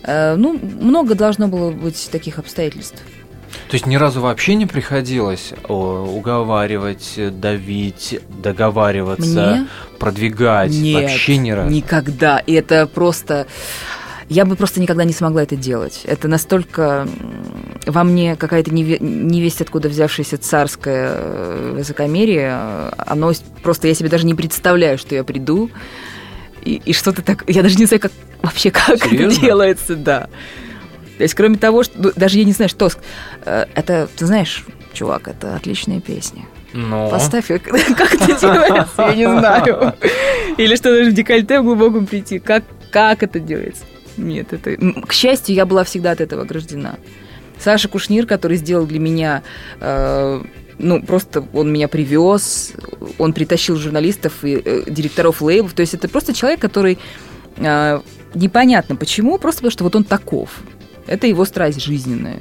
Э, 0.02 0.34
ну, 0.34 0.58
много 0.58 1.14
должно 1.14 1.46
было 1.46 1.70
быть 1.70 2.08
таких 2.10 2.40
обстоятельств. 2.40 3.00
То 3.68 3.74
есть 3.74 3.86
ни 3.86 3.96
разу 3.96 4.20
вообще 4.20 4.54
не 4.54 4.66
приходилось 4.66 5.52
уговаривать, 5.68 7.14
давить, 7.40 8.20
договариваться, 8.42 9.56
Мне? 9.56 9.66
продвигать? 9.98 10.72
Нет, 10.72 11.02
вообще 11.02 11.36
ни 11.36 11.50
разу? 11.50 11.70
никогда. 11.70 12.38
И 12.38 12.52
это 12.52 12.86
просто... 12.86 13.46
Я 14.28 14.44
бы 14.44 14.54
просто 14.54 14.80
никогда 14.80 15.02
не 15.02 15.12
смогла 15.12 15.42
это 15.42 15.56
делать. 15.56 16.02
Это 16.04 16.28
настолько 16.28 17.08
во 17.84 18.04
мне 18.04 18.36
какая-то 18.36 18.72
невесть, 18.72 19.60
откуда 19.60 19.88
взявшееся 19.88 20.38
царское 20.38 21.10
э, 21.16 21.72
высокомерие. 21.76 22.56
Оно 22.96 23.32
просто, 23.62 23.88
я 23.88 23.94
себе 23.94 24.08
даже 24.08 24.26
не 24.26 24.34
представляю, 24.34 24.98
что 24.98 25.16
я 25.16 25.24
приду. 25.24 25.68
И, 26.64 26.80
и 26.84 26.92
что-то 26.92 27.22
так... 27.22 27.42
Я 27.48 27.62
даже 27.62 27.76
не 27.76 27.86
знаю, 27.86 28.00
как 28.00 28.12
вообще 28.42 28.70
как 28.70 29.02
Серьезно? 29.02 29.32
это 29.32 29.40
делается, 29.40 29.96
да. 29.96 30.28
То 31.20 31.24
есть, 31.24 31.34
кроме 31.34 31.58
того, 31.58 31.82
что 31.82 31.92
ну, 31.98 32.12
даже 32.16 32.38
я 32.38 32.44
не 32.44 32.52
знаю, 32.52 32.70
что 32.70 32.88
э, 33.44 33.66
это, 33.74 34.08
ты 34.16 34.24
знаешь, 34.24 34.64
чувак, 34.94 35.28
это 35.28 35.54
отличная 35.54 36.00
песня. 36.00 36.46
Но... 36.72 37.10
Поставь, 37.10 37.48
как 37.48 38.14
это 38.14 38.40
делается, 38.40 39.02
я 39.02 39.14
не 39.14 39.28
знаю. 39.28 39.92
Или 40.56 40.76
что 40.76 40.96
даже 40.96 41.10
в 41.10 41.12
декольте 41.12 41.60
в 41.60 41.64
глубоком 41.64 42.06
прийти. 42.06 42.38
Как, 42.38 42.64
как 42.90 43.22
это 43.22 43.38
делается? 43.38 43.82
Нет, 44.16 44.54
это... 44.54 44.74
К 45.06 45.12
счастью, 45.12 45.54
я 45.54 45.66
была 45.66 45.84
всегда 45.84 46.12
от 46.12 46.22
этого 46.22 46.44
ограждена. 46.44 46.96
Саша 47.58 47.88
Кушнир, 47.88 48.24
который 48.24 48.56
сделал 48.56 48.86
для 48.86 48.98
меня 48.98 49.42
э, 49.78 50.42
ну, 50.78 51.02
просто 51.02 51.44
он 51.52 51.70
меня 51.70 51.88
привез, 51.88 52.72
он 53.18 53.34
притащил 53.34 53.76
журналистов 53.76 54.42
и 54.42 54.62
э, 54.64 54.84
директоров 54.86 55.42
лейбов. 55.42 55.74
То 55.74 55.82
есть 55.82 55.92
это 55.92 56.08
просто 56.08 56.32
человек, 56.32 56.60
который 56.60 56.98
э, 57.58 58.00
непонятно 58.32 58.96
почему, 58.96 59.36
просто 59.36 59.58
потому 59.58 59.70
что 59.70 59.84
вот 59.84 59.96
он 59.96 60.04
таков. 60.04 60.62
Это 61.10 61.26
его 61.26 61.44
страсть 61.44 61.82
жизненная. 61.82 62.38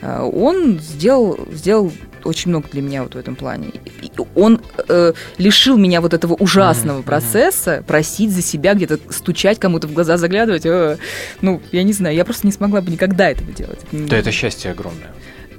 А, 0.00 0.24
он 0.24 0.80
сделал, 0.80 1.38
сделал 1.52 1.92
очень 2.24 2.50
много 2.50 2.68
для 2.72 2.82
меня 2.82 3.02
вот 3.02 3.14
в 3.14 3.18
этом 3.18 3.36
плане. 3.36 3.72
Он 4.34 4.60
э, 4.88 5.12
лишил 5.38 5.76
меня 5.76 6.00
вот 6.00 6.14
этого 6.14 6.34
ужасного 6.34 7.00
mm-hmm. 7.00 7.04
процесса 7.04 7.84
просить 7.86 8.30
за 8.30 8.42
себя 8.42 8.74
где-то 8.74 8.98
стучать 9.10 9.58
кому-то 9.58 9.88
в 9.88 9.92
глаза, 9.92 10.16
заглядывать. 10.16 10.64
Э, 10.64 10.96
ну, 11.42 11.60
я 11.70 11.82
не 11.82 11.92
знаю, 11.92 12.16
я 12.16 12.24
просто 12.24 12.46
не 12.46 12.52
смогла 12.52 12.80
бы 12.80 12.90
никогда 12.90 13.30
этого 13.30 13.52
делать. 13.52 13.80
Да, 13.92 14.16
это 14.16 14.32
счастье 14.32 14.70
огромное. 14.70 15.12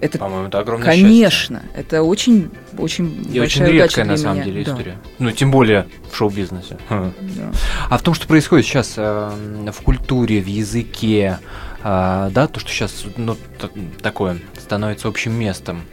Это, 0.03 0.17
По-моему, 0.17 0.47
это 0.47 0.59
огромное 0.59 0.85
Конечно, 0.85 1.61
счастье. 1.61 1.79
это 1.79 2.03
очень, 2.03 2.51
очень 2.77 3.25
И 3.31 3.39
очень 3.39 3.63
редкая 3.65 4.03
на 4.03 4.17
самом 4.17 4.35
меня. 4.35 4.45
деле 4.45 4.63
история. 4.63 4.97
Да. 5.01 5.09
Ну, 5.19 5.31
тем 5.31 5.49
более 5.49 5.87
в 6.11 6.17
шоу-бизнесе. 6.17 6.77
Да. 6.89 7.13
А 7.89 7.97
в 7.97 8.01
том, 8.01 8.13
что 8.13 8.27
происходит 8.27 8.65
сейчас 8.65 8.95
э, 8.97 9.31
в 9.71 9.81
культуре, 9.81 10.41
в 10.41 10.47
языке, 10.47 11.39
э, 11.39 11.72
да, 11.83 12.47
то, 12.47 12.59
что 12.59 12.69
сейчас 12.69 13.05
ну, 13.17 13.35
такое 14.01 14.39
становится 14.57 15.07
общим 15.07 15.33
местом 15.33 15.83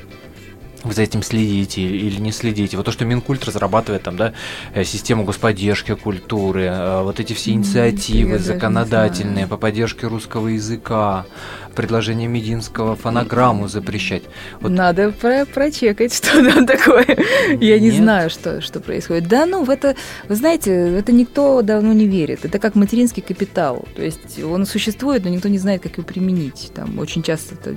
вы 0.83 0.95
за 0.95 1.03
этим 1.03 1.23
следите 1.23 1.83
или 1.83 2.21
не 2.21 2.33
следите. 2.33 2.77
Вот 2.77 2.87
то, 2.87 2.93
что 2.93 3.05
Минкульт 3.05 3.45
разрабатывает 3.45 4.03
там, 4.03 4.17
да, 4.17 4.33
э, 4.75 4.85
систему 4.85 5.25
господдержки 5.25 5.95
культуры, 5.95 6.65
э, 6.65 7.03
вот 7.03 7.21
эти 7.21 7.33
все 7.33 7.53
инициативы 7.53 8.39
законодательные 8.39 9.47
по 9.47 9.57
поддержке 9.57 10.07
русского 10.07 10.49
языка, 10.49 11.27
предложение 11.75 12.29
Мединского 12.29 12.97
фонограмму 12.97 13.69
запрещать. 13.69 14.23
Вот. 14.61 14.71
Надо 14.71 15.11
про 15.13 15.45
прочекать, 15.45 16.15
что 16.17 16.43
там 16.51 16.67
такое. 16.67 17.07
Я 17.61 17.79
не 17.79 17.91
знаю, 17.91 18.31
что, 18.31 18.61
что 18.61 18.81
происходит. 18.81 19.29
Да, 19.29 19.47
ну, 19.47 19.65
в 19.65 19.71
это, 19.71 19.97
вы 20.29 20.35
знаете, 20.35 20.73
это 20.73 21.13
никто 21.13 21.63
давно 21.63 21.93
не 21.93 22.07
верит. 22.07 22.45
Это 22.45 22.59
как 22.59 22.75
материнский 22.75 23.23
капитал. 23.23 23.85
То 23.95 24.03
есть 24.03 24.43
он 24.43 24.67
существует, 24.67 25.25
но 25.25 25.31
никто 25.31 25.49
не 25.49 25.59
знает, 25.59 25.83
как 25.83 25.99
его 25.99 26.07
применить. 26.07 26.71
Там 26.75 26.99
очень 26.99 27.23
часто 27.23 27.55
это 27.55 27.77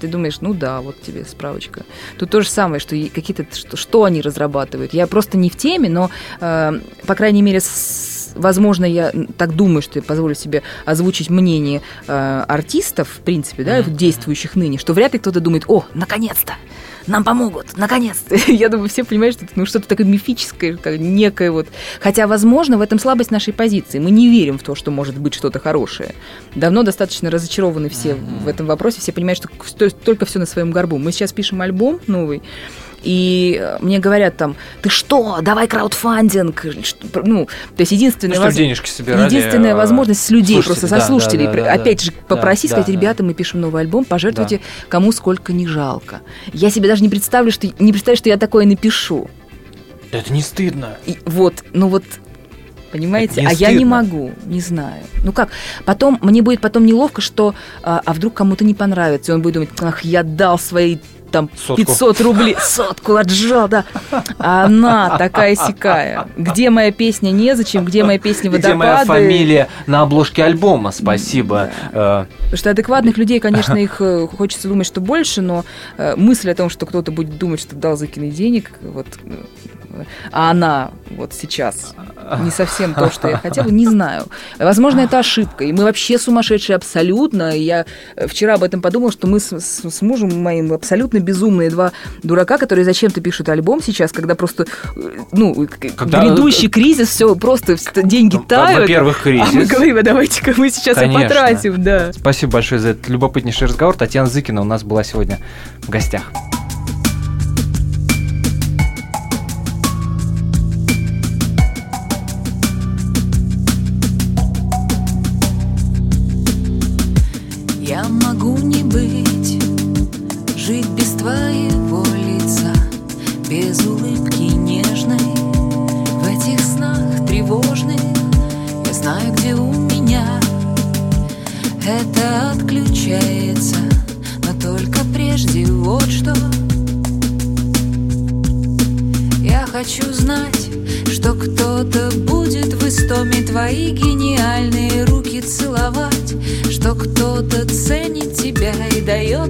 ты 0.00 0.08
думаешь, 0.08 0.40
ну 0.40 0.54
да, 0.54 0.80
вот 0.80 1.00
тебе 1.00 1.24
справочка. 1.24 1.84
Тут 2.18 2.30
то 2.30 2.40
же 2.40 2.48
самое, 2.48 2.80
что 2.80 2.96
какие-то, 3.08 3.46
что, 3.54 3.76
что 3.76 4.04
они 4.04 4.20
разрабатывают. 4.20 4.92
Я 4.92 5.06
просто 5.06 5.36
не 5.38 5.50
в 5.50 5.56
теме, 5.56 5.88
но, 5.88 6.10
э, 6.40 6.72
по 7.06 7.14
крайней 7.14 7.42
мере, 7.42 7.60
с, 7.60 8.32
возможно, 8.34 8.84
я 8.84 9.12
так 9.36 9.54
думаю, 9.54 9.82
что 9.82 9.98
я 9.98 10.02
позволю 10.02 10.34
себе 10.34 10.62
озвучить 10.84 11.30
мнение 11.30 11.82
э, 12.06 12.44
артистов, 12.48 13.08
в 13.08 13.20
принципе, 13.20 13.64
да, 13.64 13.80
mm-hmm. 13.80 13.90
действующих 13.90 14.56
ныне, 14.56 14.78
что 14.78 14.92
вряд 14.92 15.14
ли 15.14 15.18
кто-то 15.18 15.40
думает, 15.40 15.64
о, 15.68 15.84
наконец-то, 15.94 16.54
нам 17.06 17.24
помогут, 17.24 17.76
наконец-то. 17.76 18.34
Я 18.46 18.68
думаю, 18.68 18.88
все 18.88 19.04
понимают, 19.04 19.36
что 19.36 19.44
это 19.44 19.54
ну, 19.56 19.66
что-то 19.66 19.88
такое 19.88 20.06
мифическое, 20.06 20.76
как 20.76 20.98
некое 20.98 21.50
вот. 21.50 21.68
Хотя, 22.00 22.26
возможно, 22.26 22.78
в 22.78 22.80
этом 22.80 22.98
слабость 22.98 23.30
нашей 23.30 23.52
позиции. 23.52 23.98
Мы 23.98 24.10
не 24.10 24.28
верим 24.28 24.58
в 24.58 24.62
то, 24.62 24.74
что 24.74 24.90
может 24.90 25.18
быть 25.18 25.34
что-то 25.34 25.58
хорошее. 25.58 26.14
Давно 26.54 26.82
достаточно 26.82 27.30
разочарованы 27.30 27.88
все 27.88 28.10
mm-hmm. 28.10 28.44
в 28.44 28.48
этом 28.48 28.66
вопросе, 28.66 29.00
все 29.00 29.12
понимают, 29.12 29.38
что 29.38 29.90
только 29.90 30.26
все 30.26 30.38
на 30.38 30.46
своем 30.46 30.70
горбу. 30.70 30.98
Мы 30.98 31.12
сейчас 31.12 31.32
пишем 31.32 31.60
альбом 31.60 32.00
новый, 32.06 32.42
и 33.02 33.76
мне 33.80 33.98
говорят 33.98 34.36
там, 34.36 34.56
ты 34.82 34.88
что, 34.88 35.38
давай 35.42 35.68
краудфандинг, 35.68 36.66
ну, 37.24 37.46
то 37.46 37.80
есть 37.80 37.92
единственная, 37.92 38.38
ну, 38.38 38.44
воз... 38.44 38.54
денежки 38.54 38.88
собирали, 38.88 39.26
единственная 39.26 39.74
а... 39.74 39.76
возможность 39.76 40.24
с 40.24 40.30
людей, 40.30 40.62
просто 40.62 40.86
со 40.86 40.96
да, 40.96 41.06
слушателей, 41.06 41.46
да, 41.46 41.52
да, 41.52 41.72
опять 41.72 42.02
же, 42.02 42.12
попросить, 42.12 42.70
да, 42.70 42.76
сказать, 42.76 42.88
ребята, 42.88 43.22
мы 43.22 43.34
пишем 43.34 43.60
новый 43.60 43.82
альбом, 43.82 44.04
пожертвуйте 44.04 44.58
да. 44.58 44.62
кому 44.88 45.12
сколько 45.12 45.52
не 45.52 45.66
жалко. 45.66 46.20
Я 46.52 46.70
себе 46.70 46.88
даже 46.88 47.02
не 47.02 47.08
представлю, 47.08 47.52
что, 47.52 47.66
не 47.66 47.92
представляю, 47.92 48.16
что 48.16 48.28
я 48.28 48.36
такое 48.36 48.66
напишу. 48.66 49.28
Это 50.10 50.32
не 50.32 50.42
стыдно. 50.42 50.96
И 51.06 51.18
вот, 51.24 51.64
ну 51.72 51.88
вот, 51.88 52.04
понимаете? 52.92 53.40
А 53.46 53.52
я 53.52 53.70
не 53.70 53.78
стыдно. 53.78 53.86
могу, 53.86 54.32
не 54.46 54.60
знаю. 54.60 55.02
Ну 55.24 55.32
как? 55.32 55.50
Потом 55.84 56.18
мне 56.22 56.42
будет 56.42 56.60
потом 56.60 56.86
неловко, 56.86 57.20
что 57.20 57.54
а, 57.82 58.00
а 58.04 58.12
вдруг 58.12 58.34
кому-то 58.34 58.64
не 58.64 58.74
понравится, 58.74 59.32
и 59.32 59.34
он 59.34 59.42
будет 59.42 59.54
думать, 59.54 59.70
ах, 59.80 60.02
я 60.02 60.22
дал 60.22 60.58
свои 60.58 60.98
там 61.36 61.50
Сотку. 61.54 61.76
500 61.76 62.20
рублей, 62.22 62.56
сотку 62.58 63.16
отжал, 63.16 63.68
да. 63.68 63.84
А 64.38 64.64
она 64.64 65.18
такая 65.18 65.54
сикая. 65.54 66.26
Где 66.38 66.70
моя 66.70 66.90
песня 66.92 67.30
незачем, 67.30 67.84
где 67.84 68.04
моя 68.04 68.18
песня 68.18 68.48
Где 68.48 68.68
водопады? 68.72 68.78
моя 68.78 69.04
фамилия 69.04 69.68
на 69.86 70.00
обложке 70.00 70.44
альбома? 70.44 70.92
Спасибо. 70.92 71.68
Э, 71.92 72.24
Потому 72.44 72.56
что 72.56 72.70
адекватных 72.70 73.18
людей, 73.18 73.38
конечно, 73.38 73.74
их 73.76 74.00
э, 74.00 74.26
хочется 74.26 74.68
думать, 74.68 74.86
что 74.86 75.02
больше, 75.02 75.42
но 75.42 75.66
э, 75.98 76.14
мысль 76.16 76.50
о 76.50 76.54
том, 76.54 76.70
что 76.70 76.86
кто-то 76.86 77.12
будет 77.12 77.36
думать, 77.36 77.60
что 77.60 77.76
дал 77.76 77.98
закинуть 77.98 78.34
денег, 78.34 78.70
вот, 78.80 79.06
э, 79.24 79.34
а 80.32 80.50
она 80.50 80.90
вот 81.10 81.32
сейчас 81.32 81.94
не 82.42 82.50
совсем 82.50 82.94
то, 82.94 83.10
что 83.10 83.28
я 83.28 83.38
хотела, 83.38 83.68
не 83.68 83.86
знаю. 83.86 84.26
Возможно, 84.58 85.00
это 85.00 85.18
ошибка, 85.18 85.64
и 85.64 85.72
мы 85.72 85.84
вообще 85.84 86.18
сумасшедшие 86.18 86.76
абсолютно. 86.76 87.56
И 87.56 87.62
Я 87.62 87.86
э, 88.16 88.26
вчера 88.26 88.54
об 88.54 88.62
этом 88.62 88.80
подумала, 88.82 89.12
что 89.12 89.26
мы 89.26 89.40
с, 89.40 89.52
с- 89.52 89.88
с 89.90 90.02
мужем 90.02 90.42
моим 90.42 90.72
абсолютно 90.72 91.18
безумные 91.18 91.70
два 91.70 91.92
дурака, 92.22 92.58
которые 92.58 92.84
зачем-то 92.84 93.20
пишут 93.20 93.48
альбом 93.48 93.82
сейчас, 93.82 94.12
когда 94.12 94.34
просто, 94.34 94.64
э, 94.96 95.00
ну, 95.32 95.66
Когда- 95.96 96.22
грядущий 96.24 96.68
кризис, 96.68 97.08
все 97.08 97.34
просто 97.36 97.76
деньги 98.02 98.36
Ну, 98.36 98.42
тают. 98.42 98.80
во-первых, 98.80 99.16
А 99.24 99.28
мы 99.28 99.42
кризис. 99.52 99.68
говорим, 99.70 99.96
а 99.98 100.02
давайте-ка 100.02 100.54
мы 100.56 100.70
сейчас 100.70 100.96
и 100.96 101.00
Конечно. 101.00 101.22
потратим, 101.28 101.82
да. 101.82 102.12
Спасибо 102.12 102.52
большое 102.52 102.80
за 102.80 102.88
этот 102.88 103.08
любопытнейший 103.08 103.68
разговор. 103.68 103.96
Татьяна 103.96 104.28
Зыкина 104.28 104.60
у 104.60 104.64
нас 104.64 104.82
была 104.82 105.04
сегодня 105.04 105.38
в 105.82 105.90
гостях. 105.90 106.22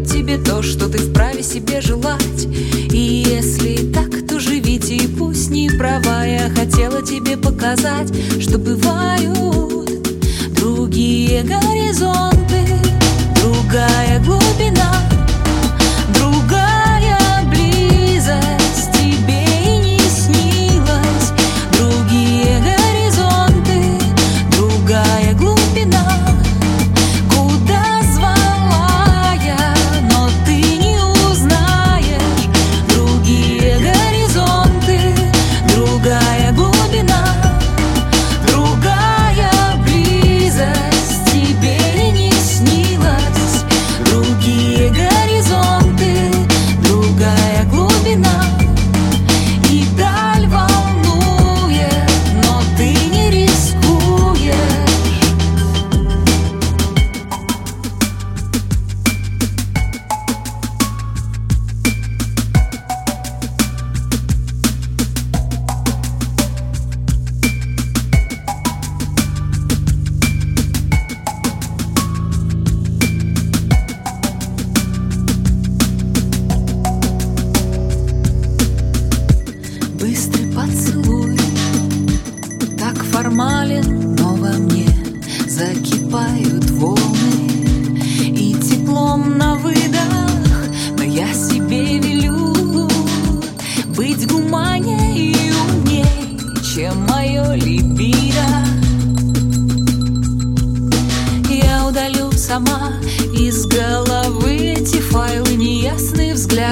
Тебе 0.07 0.39
то, 0.39 0.63
что 0.63 0.89
ты 0.89 0.99
вправе 0.99 1.43
себе 1.43 1.81
желать. 1.81 2.47
И 2.93 3.25
если 3.29 3.93
так, 3.93 4.27
то 4.27 4.41
живите, 4.41 4.97
и 4.97 5.07
пусть 5.07 5.51
не 5.51 5.69
права, 5.71 6.25
я 6.25 6.49
хотела 6.51 7.03
тебе 7.03 7.37
показать, 7.37 8.13
что 8.41 8.59
бывают 8.59 9.91
другие 10.55 11.43
горизонты, 11.43 12.65
другая 13.43 14.19
глубина. 14.21 14.46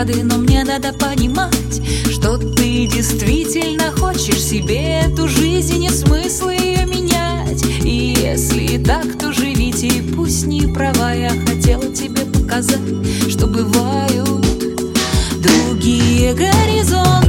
Взгляды, 0.05 0.23
но 0.23 0.37
мне 0.37 0.65
надо 0.65 0.93
понимать 0.93 1.81
Что 2.11 2.37
ты 2.37 2.87
действительно 2.87 3.91
хочешь 3.93 4.43
себе 4.43 5.01
эту 5.01 5.29
жизнь 5.29 5.83
И 5.85 5.89
смысл 5.89 6.51
ее 6.51 6.85
менять. 6.85 7.65
И 7.83 8.15
если 8.21 8.83
так, 8.83 9.19
то 9.19 9.33
живите, 9.33 9.87
и 9.89 10.03
пусть 10.03 10.47
не 10.47 10.67
права. 10.73 11.13
Я 11.13 11.31
хотела 11.31 11.87
тебе 11.95 12.23
показать, 12.23 12.81
что 13.29 13.47
бывают 13.47 14.45
Другие 15.41 16.35
горизонты, 16.35 17.24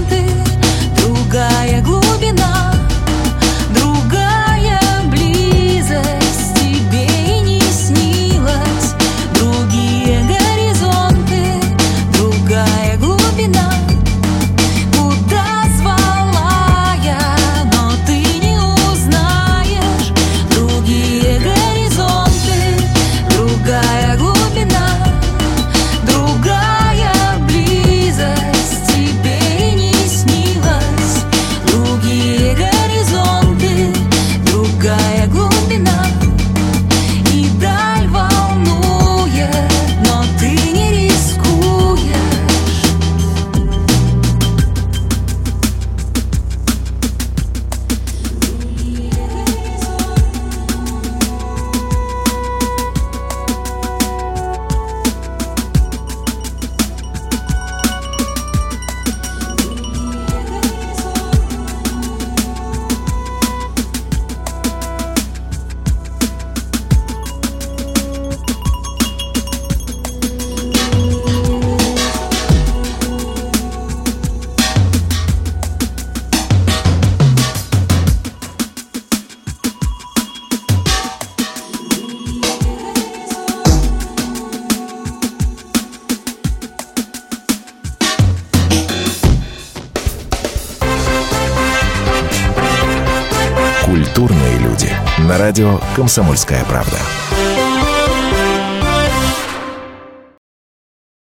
«Комсомольская 95.95 96.65
правда». 96.65 96.99